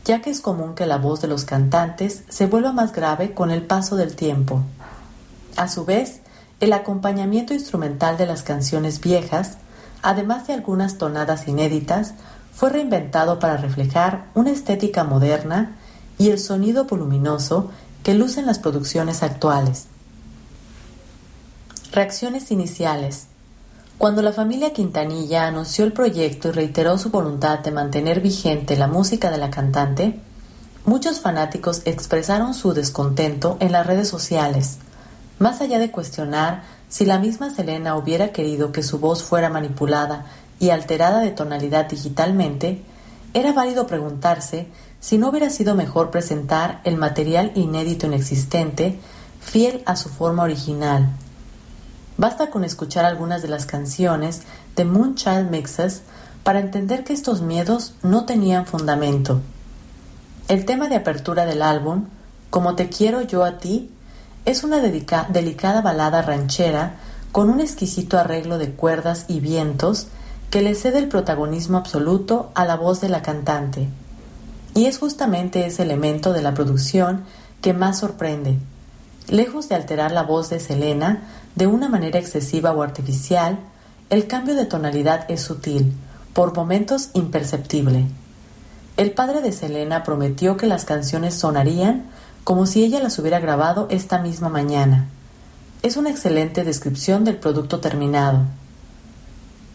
ya 0.09 0.23
que 0.23 0.31
es 0.31 0.41
común 0.41 0.73
que 0.73 0.87
la 0.87 0.97
voz 0.97 1.21
de 1.21 1.27
los 1.27 1.45
cantantes 1.45 2.23
se 2.29 2.47
vuelva 2.47 2.71
más 2.71 2.93
grave 2.93 3.35
con 3.35 3.51
el 3.51 3.61
paso 3.61 3.95
del 3.95 4.15
tiempo. 4.15 4.63
A 5.55 5.67
su 5.67 5.85
vez, 5.85 6.21
el 6.59 6.73
acompañamiento 6.73 7.53
instrumental 7.53 8.17
de 8.17 8.25
las 8.25 8.41
canciones 8.41 9.01
viejas, 9.01 9.57
además 10.01 10.47
de 10.47 10.53
algunas 10.53 10.97
tonadas 10.97 11.47
inéditas, 11.47 12.15
fue 12.51 12.71
reinventado 12.71 13.37
para 13.37 13.57
reflejar 13.57 14.25
una 14.33 14.49
estética 14.49 15.03
moderna 15.03 15.77
y 16.17 16.31
el 16.31 16.39
sonido 16.39 16.85
voluminoso 16.85 17.69
que 18.01 18.15
lucen 18.15 18.47
las 18.47 18.57
producciones 18.57 19.21
actuales. 19.21 19.85
Reacciones 21.91 22.49
iniciales. 22.49 23.27
Cuando 23.99 24.21
la 24.21 24.31
familia 24.31 24.71
Quintanilla 24.71 25.45
anunció 25.45 25.83
el 25.83 25.91
proyecto 25.91 26.47
y 26.47 26.51
reiteró 26.51 26.97
su 26.97 27.09
voluntad 27.09 27.59
de 27.59 27.71
mantener 27.71 28.21
vigente 28.21 28.77
la 28.77 28.87
música 28.87 29.29
de 29.29 29.37
la 29.37 29.49
cantante, 29.49 30.21
muchos 30.85 31.19
fanáticos 31.19 31.81
expresaron 31.83 32.53
su 32.53 32.71
descontento 32.71 33.57
en 33.59 33.73
las 33.73 33.85
redes 33.85 34.07
sociales, 34.07 34.77
más 35.37 35.59
allá 35.59 35.79
de 35.79 35.91
cuestionar 35.91 36.63
si 36.87 37.03
la 37.03 37.19
misma 37.19 37.49
Selena 37.49 37.97
hubiera 37.97 38.31
querido 38.31 38.71
que 38.71 38.83
su 38.83 38.99
voz 38.99 39.21
fuera 39.21 39.49
manipulada 39.49 40.27
y 40.61 40.69
alterada 40.69 41.19
de 41.19 41.31
tonalidad 41.31 41.89
digitalmente, 41.89 42.81
era 43.33 43.51
válido 43.51 43.85
preguntarse 43.85 44.69
si 45.01 45.17
no 45.17 45.27
hubiera 45.27 45.49
sido 45.49 45.75
mejor 45.75 46.09
presentar 46.09 46.79
el 46.85 46.95
material 46.95 47.51
inédito 47.53 48.07
inexistente 48.07 48.97
fiel 49.41 49.83
a 49.85 49.97
su 49.97 50.07
forma 50.07 50.43
original 50.43 51.09
Basta 52.19 52.49
con 52.49 52.65
escuchar 52.65 53.05
algunas 53.05 53.41
de 53.41 53.47
las 53.47 53.65
canciones 53.65 54.41
de 54.75 54.83
Moonchild 54.83 55.49
Mixes 55.49 56.01
para 56.43 56.59
entender 56.59 57.05
que 57.05 57.13
estos 57.13 57.41
miedos 57.41 57.93
no 58.03 58.25
tenían 58.25 58.65
fundamento. 58.65 59.39
El 60.49 60.65
tema 60.65 60.89
de 60.89 60.97
apertura 60.97 61.45
del 61.45 61.61
álbum, 61.61 62.07
Como 62.49 62.75
te 62.75 62.89
quiero 62.89 63.21
yo 63.21 63.45
a 63.45 63.59
ti, 63.59 63.89
es 64.43 64.65
una 64.65 64.79
delicada 64.81 65.81
balada 65.81 66.21
ranchera 66.21 66.95
con 67.31 67.49
un 67.49 67.61
exquisito 67.61 68.17
arreglo 68.17 68.57
de 68.57 68.71
cuerdas 68.71 69.23
y 69.29 69.39
vientos 69.39 70.07
que 70.49 70.61
le 70.61 70.75
cede 70.75 70.97
el 70.97 71.07
protagonismo 71.07 71.77
absoluto 71.77 72.51
a 72.53 72.65
la 72.65 72.75
voz 72.75 72.99
de 72.99 73.07
la 73.07 73.21
cantante. 73.21 73.87
Y 74.75 74.87
es 74.87 74.97
justamente 74.97 75.65
ese 75.65 75.83
elemento 75.83 76.33
de 76.33 76.41
la 76.41 76.53
producción 76.53 77.23
que 77.61 77.71
más 77.71 77.99
sorprende. 77.99 78.57
Lejos 79.29 79.69
de 79.69 79.75
alterar 79.75 80.11
la 80.11 80.23
voz 80.23 80.49
de 80.49 80.59
Selena, 80.59 81.21
de 81.55 81.67
una 81.67 81.89
manera 81.89 82.19
excesiva 82.19 82.71
o 82.71 82.81
artificial, 82.81 83.59
el 84.09 84.27
cambio 84.27 84.55
de 84.55 84.65
tonalidad 84.65 85.29
es 85.29 85.41
sutil, 85.41 85.93
por 86.33 86.55
momentos 86.55 87.09
imperceptible. 87.13 88.05
El 88.97 89.11
padre 89.11 89.41
de 89.41 89.51
Selena 89.51 90.03
prometió 90.03 90.57
que 90.57 90.67
las 90.67 90.85
canciones 90.85 91.35
sonarían 91.35 92.05
como 92.43 92.65
si 92.65 92.83
ella 92.83 92.99
las 93.01 93.19
hubiera 93.19 93.39
grabado 93.39 93.87
esta 93.89 94.19
misma 94.19 94.49
mañana. 94.49 95.07
Es 95.83 95.95
una 95.97 96.09
excelente 96.09 96.63
descripción 96.63 97.23
del 97.23 97.37
producto 97.37 97.79
terminado. 97.79 98.41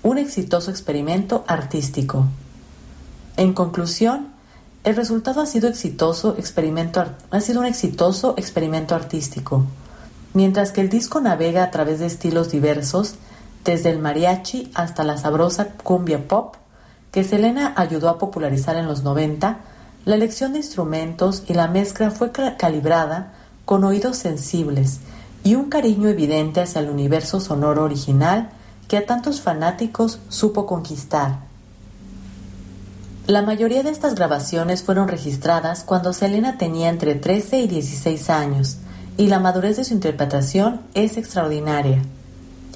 Un 0.03 0.19
exitoso 0.19 0.71
experimento 0.71 1.45
artístico. 1.47 2.27
En 3.37 3.53
conclusión, 3.53 4.29
el 4.85 4.97
resultado 4.97 5.41
ha 5.41 5.47
sido, 5.47 5.69
exitoso 5.69 6.37
experimento, 6.37 7.05
ha 7.31 7.41
sido 7.41 7.61
un 7.61 7.67
exitoso 7.67 8.35
experimento 8.37 8.95
artístico 8.95 9.65
mientras 10.35 10.73
que 10.73 10.83
el 10.83 10.91
disco 10.91 11.21
navega 11.21 11.63
a 11.63 11.71
través 11.71 12.01
de 12.01 12.07
estilos 12.07 12.51
diversos, 12.51 13.15
desde 13.65 13.91
el 13.91 13.99
mariachi 13.99 14.71
hasta 14.75 15.05
la 15.05 15.17
sabrosa 15.17 15.69
cumbia 15.83 16.29
pop, 16.29 16.57
que 17.11 17.25
Selena 17.25 17.73
ayudó 17.77 18.11
a 18.11 18.19
popularizar 18.19 18.77
en 18.77 18.87
los 18.87 19.03
90, 19.03 19.61
la 20.05 20.15
elección 20.15 20.53
de 20.53 20.59
instrumentos 20.59 21.45
y 21.47 21.55
la 21.55 21.69
mezcla 21.69 22.11
fue 22.11 22.31
calibrada 22.33 23.33
con 23.65 23.85
oídos 23.85 24.19
sensibles 24.19 25.01
y 25.45 25.55
un 25.55 25.71
cariño 25.71 26.09
evidente 26.09 26.61
hacia 26.61 26.81
el 26.81 26.91
universo 26.91 27.41
sonoro 27.41 27.85
original 27.85 28.51
que 28.89 28.99
a 28.99 29.07
tantos 29.07 29.41
fanáticos 29.41 30.19
supo 30.29 30.67
conquistar. 30.67 31.39
La 33.27 33.41
mayoría 33.41 33.83
de 33.83 33.91
estas 33.91 34.15
grabaciones 34.15 34.83
fueron 34.83 35.09
registradas 35.09 35.85
cuando 35.85 36.13
Selena 36.13 36.59
tenía 36.59 36.91
entre 36.91 37.15
13 37.15 37.61
y 37.61 37.69
16 37.69 38.29
años, 38.29 38.79
y 39.17 39.29
la 39.29 39.39
madurez 39.39 39.77
de 39.77 39.85
su 39.85 39.95
interpretación 39.95 40.81
es 40.95 41.17
extraordinaria. 41.17 42.03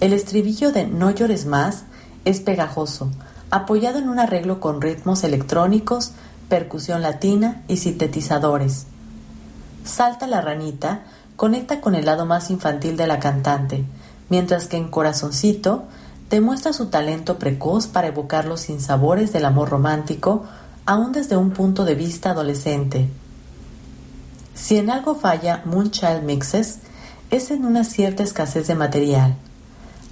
El 0.01 0.12
estribillo 0.12 0.70
de 0.72 0.87
No 0.87 1.11
llores 1.11 1.46
más 1.46 1.85
es 2.24 2.40
pegajoso, 2.40 3.11
apoyado 3.51 3.98
en 3.98 4.09
un 4.09 4.18
arreglo 4.18 4.61
con 4.61 4.81
ritmos 4.81 5.24
electrónicos, 5.24 6.12
percusión 6.48 7.03
latina 7.03 7.62
y 7.66 7.79
sintetizadores. 7.79 8.87
Salta 9.85 10.27
la 10.27 10.40
ranita 10.40 11.03
conecta 11.37 11.81
con 11.81 11.94
el 11.94 12.05
lado 12.05 12.27
más 12.27 12.51
infantil 12.51 12.96
de 12.96 13.07
la 13.07 13.18
cantante, 13.18 13.85
mientras 14.29 14.66
que 14.66 14.77
en 14.77 14.88
Corazoncito 14.88 15.85
demuestra 16.31 16.72
su 16.72 16.87
talento 16.87 17.38
precoz 17.38 17.87
para 17.87 18.09
evocar 18.09 18.44
los 18.44 18.61
sinsabores 18.61 19.33
del 19.33 19.44
amor 19.44 19.70
romántico, 19.70 20.44
aún 20.85 21.12
desde 21.12 21.37
un 21.37 21.51
punto 21.51 21.85
de 21.85 21.94
vista 21.94 22.31
adolescente. 22.31 23.09
Si 24.69 24.77
en 24.77 24.91
algo 24.91 25.15
falla 25.15 25.63
Moonchild 25.65 26.25
Mixes, 26.25 26.81
es 27.31 27.51
en 27.51 27.65
una 27.65 27.85
cierta 27.85 28.23
escasez 28.23 28.67
de 28.67 28.75
material. 28.75 29.35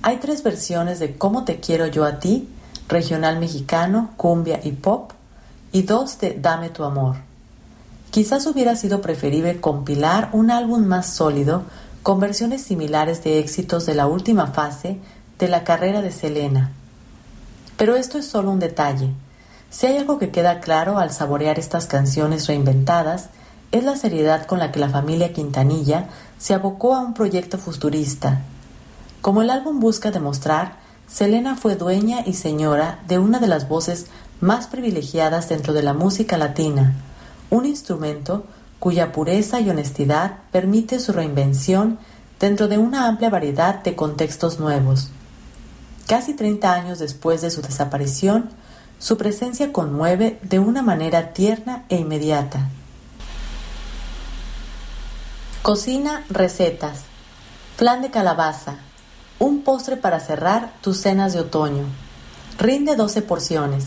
Hay 0.00 0.16
tres 0.16 0.42
versiones 0.42 0.98
de 0.98 1.14
Cómo 1.14 1.44
te 1.44 1.60
quiero 1.60 1.86
yo 1.88 2.06
a 2.06 2.20
ti, 2.20 2.48
regional 2.88 3.38
mexicano, 3.38 4.12
cumbia 4.16 4.58
y 4.64 4.72
pop, 4.72 5.12
y 5.72 5.82
dos 5.82 6.18
de 6.20 6.38
Dame 6.40 6.70
tu 6.70 6.84
amor. 6.84 7.16
Quizás 8.10 8.46
hubiera 8.46 8.76
sido 8.76 9.02
preferible 9.02 9.60
compilar 9.60 10.30
un 10.32 10.50
álbum 10.50 10.86
más 10.86 11.12
sólido 11.12 11.64
con 12.02 12.18
versiones 12.18 12.62
similares 12.62 13.22
de 13.24 13.38
éxitos 13.38 13.84
de 13.84 13.94
la 13.94 14.06
última 14.06 14.46
fase 14.46 14.96
de 15.38 15.48
la 15.48 15.64
carrera 15.64 16.00
de 16.00 16.12
Selena. 16.12 16.72
Pero 17.76 17.94
esto 17.94 18.16
es 18.16 18.26
solo 18.26 18.52
un 18.52 18.58
detalle. 18.58 19.10
Si 19.68 19.86
hay 19.86 19.98
algo 19.98 20.18
que 20.18 20.30
queda 20.30 20.60
claro 20.60 20.96
al 20.96 21.12
saborear 21.12 21.58
estas 21.58 21.84
canciones 21.84 22.46
reinventadas, 22.46 23.28
es 23.72 23.84
la 23.84 23.96
seriedad 23.96 24.46
con 24.46 24.58
la 24.58 24.72
que 24.72 24.80
la 24.80 24.88
familia 24.88 25.32
Quintanilla 25.32 26.08
se 26.38 26.54
abocó 26.54 26.94
a 26.94 27.00
un 27.00 27.14
proyecto 27.14 27.58
futurista. 27.58 28.42
Como 29.20 29.42
el 29.42 29.50
álbum 29.50 29.80
busca 29.80 30.10
demostrar, 30.10 30.76
Selena 31.08 31.56
fue 31.56 31.76
dueña 31.76 32.22
y 32.26 32.34
señora 32.34 33.00
de 33.06 33.18
una 33.18 33.38
de 33.38 33.46
las 33.46 33.68
voces 33.68 34.06
más 34.40 34.66
privilegiadas 34.66 35.48
dentro 35.48 35.72
de 35.72 35.82
la 35.82 35.94
música 35.94 36.36
latina, 36.36 36.94
un 37.50 37.64
instrumento 37.64 38.44
cuya 38.78 39.12
pureza 39.12 39.60
y 39.60 39.70
honestidad 39.70 40.38
permite 40.52 41.00
su 41.00 41.12
reinvención 41.12 41.98
dentro 42.38 42.68
de 42.68 42.78
una 42.78 43.06
amplia 43.08 43.30
variedad 43.30 43.82
de 43.82 43.96
contextos 43.96 44.60
nuevos. 44.60 45.08
Casi 46.06 46.34
30 46.34 46.72
años 46.72 46.98
después 46.98 47.40
de 47.40 47.50
su 47.50 47.62
desaparición, 47.62 48.50
su 48.98 49.16
presencia 49.16 49.72
conmueve 49.72 50.38
de 50.42 50.58
una 50.58 50.82
manera 50.82 51.32
tierna 51.32 51.84
e 51.88 51.96
inmediata. 51.96 52.68
Cocina 55.66 56.24
recetas. 56.30 57.00
Flan 57.76 58.00
de 58.00 58.12
calabaza. 58.12 58.76
Un 59.40 59.64
postre 59.64 59.96
para 59.96 60.20
cerrar 60.20 60.72
tus 60.80 60.98
cenas 60.98 61.32
de 61.32 61.40
otoño. 61.40 61.86
Rinde 62.56 62.94
12 62.94 63.22
porciones. 63.22 63.86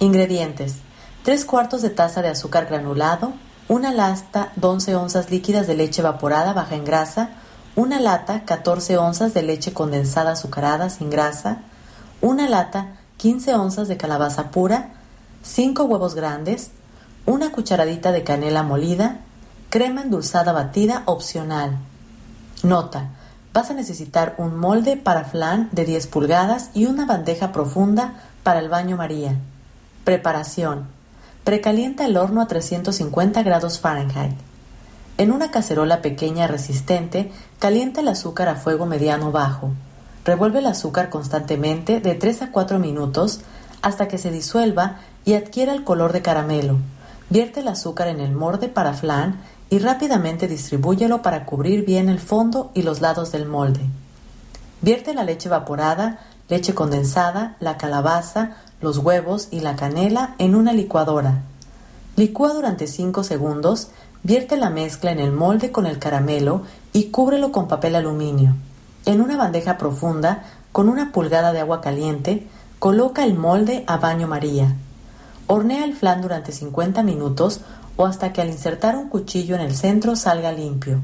Ingredientes. 0.00 0.78
3 1.22 1.44
cuartos 1.44 1.82
de 1.82 1.90
taza 1.90 2.20
de 2.20 2.30
azúcar 2.30 2.66
granulado, 2.66 3.32
una 3.68 3.92
lata 3.92 4.50
11 4.60 4.96
onzas 4.96 5.30
líquidas 5.30 5.68
de 5.68 5.76
leche 5.76 6.00
evaporada 6.00 6.52
baja 6.52 6.74
en 6.74 6.84
grasa, 6.84 7.30
una 7.76 8.00
lata 8.00 8.44
14 8.44 8.98
onzas 8.98 9.32
de 9.32 9.42
leche 9.42 9.72
condensada 9.72 10.32
azucarada 10.32 10.90
sin 10.90 11.10
grasa, 11.10 11.58
una 12.20 12.48
lata 12.48 12.96
15 13.18 13.54
onzas 13.54 13.86
de 13.86 13.96
calabaza 13.96 14.50
pura, 14.50 14.94
5 15.44 15.84
huevos 15.84 16.16
grandes, 16.16 16.72
una 17.24 17.52
cucharadita 17.52 18.10
de 18.10 18.24
canela 18.24 18.64
molida, 18.64 19.20
Crema 19.70 20.00
endulzada 20.00 20.50
batida 20.50 21.04
opcional. 21.06 21.78
Nota. 22.64 23.10
Vas 23.52 23.70
a 23.70 23.74
necesitar 23.74 24.34
un 24.36 24.58
molde 24.58 24.96
para 24.96 25.22
flan 25.22 25.68
de 25.70 25.84
10 25.84 26.08
pulgadas 26.08 26.70
y 26.74 26.86
una 26.86 27.06
bandeja 27.06 27.52
profunda 27.52 28.14
para 28.42 28.58
el 28.58 28.68
baño 28.68 28.96
María. 28.96 29.36
Preparación. 30.02 30.88
Precalienta 31.44 32.04
el 32.04 32.16
horno 32.16 32.42
a 32.42 32.48
350 32.48 33.44
grados 33.44 33.78
Fahrenheit. 33.78 34.34
En 35.18 35.30
una 35.30 35.52
cacerola 35.52 36.02
pequeña 36.02 36.48
resistente, 36.48 37.30
calienta 37.60 38.00
el 38.00 38.08
azúcar 38.08 38.48
a 38.48 38.56
fuego 38.56 38.86
mediano 38.86 39.30
bajo. 39.30 39.70
Revuelve 40.24 40.58
el 40.58 40.66
azúcar 40.66 41.10
constantemente 41.10 42.00
de 42.00 42.16
3 42.16 42.42
a 42.42 42.50
4 42.50 42.80
minutos 42.80 43.42
hasta 43.82 44.08
que 44.08 44.18
se 44.18 44.32
disuelva 44.32 44.96
y 45.24 45.34
adquiera 45.34 45.72
el 45.72 45.84
color 45.84 46.12
de 46.12 46.22
caramelo. 46.22 46.78
Vierte 47.30 47.60
el 47.60 47.68
azúcar 47.68 48.08
en 48.08 48.18
el 48.18 48.32
molde 48.32 48.68
para 48.68 48.92
flan 48.92 49.40
y 49.70 49.78
rápidamente 49.78 50.48
distribúyelo 50.48 51.22
para 51.22 51.46
cubrir 51.46 51.86
bien 51.86 52.08
el 52.08 52.18
fondo 52.18 52.72
y 52.74 52.82
los 52.82 53.00
lados 53.00 53.30
del 53.30 53.46
molde. 53.46 53.80
Vierte 54.82 55.14
la 55.14 55.24
leche 55.24 55.48
evaporada, 55.48 56.18
leche 56.48 56.74
condensada, 56.74 57.56
la 57.60 57.78
calabaza, 57.78 58.56
los 58.80 58.98
huevos 58.98 59.48
y 59.52 59.60
la 59.60 59.76
canela 59.76 60.34
en 60.38 60.56
una 60.56 60.72
licuadora. 60.72 61.42
Licúa 62.16 62.52
durante 62.52 62.88
5 62.88 63.22
segundos, 63.22 63.88
vierte 64.24 64.56
la 64.56 64.70
mezcla 64.70 65.12
en 65.12 65.20
el 65.20 65.30
molde 65.30 65.70
con 65.70 65.86
el 65.86 65.98
caramelo 65.98 66.62
y 66.92 67.04
cúbrelo 67.04 67.52
con 67.52 67.68
papel 67.68 67.94
aluminio. 67.94 68.56
En 69.06 69.20
una 69.20 69.36
bandeja 69.36 69.78
profunda, 69.78 70.44
con 70.72 70.88
una 70.88 71.12
pulgada 71.12 71.52
de 71.52 71.60
agua 71.60 71.80
caliente, 71.80 72.46
coloca 72.78 73.24
el 73.24 73.34
molde 73.34 73.84
a 73.86 73.98
baño 73.98 74.26
María. 74.26 74.74
Hornea 75.52 75.84
el 75.84 75.96
flan 75.96 76.22
durante 76.22 76.52
50 76.52 77.02
minutos 77.02 77.60
o 77.96 78.06
hasta 78.06 78.32
que 78.32 78.40
al 78.40 78.50
insertar 78.50 78.96
un 78.96 79.08
cuchillo 79.08 79.56
en 79.56 79.62
el 79.62 79.74
centro 79.74 80.14
salga 80.14 80.52
limpio. 80.52 81.00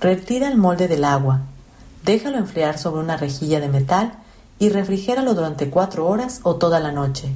Retira 0.00 0.46
el 0.46 0.56
molde 0.56 0.86
del 0.86 1.02
agua. 1.02 1.40
Déjalo 2.04 2.38
enfriar 2.38 2.78
sobre 2.78 3.00
una 3.00 3.16
rejilla 3.16 3.58
de 3.58 3.68
metal 3.68 4.12
y 4.60 4.68
refrigéralo 4.68 5.34
durante 5.34 5.68
cuatro 5.68 6.06
horas 6.06 6.38
o 6.44 6.54
toda 6.54 6.78
la 6.78 6.92
noche. 6.92 7.28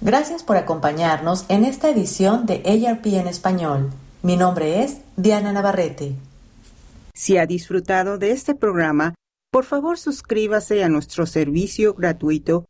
Gracias 0.00 0.42
por 0.42 0.56
acompañarnos 0.56 1.44
en 1.50 1.66
esta 1.66 1.90
edición 1.90 2.46
de 2.46 2.62
ARP 2.64 3.04
en 3.08 3.26
español. 3.26 3.90
Mi 4.22 4.38
nombre 4.38 4.82
es 4.82 5.02
Diana 5.18 5.52
Navarrete. 5.52 6.14
Si 7.12 7.36
ha 7.36 7.44
disfrutado 7.44 8.16
de 8.16 8.30
este 8.30 8.54
programa, 8.54 9.12
por 9.50 9.64
favor 9.64 9.98
suscríbase 9.98 10.82
a 10.82 10.88
nuestro 10.88 11.26
servicio 11.26 11.92
gratuito 11.92 12.69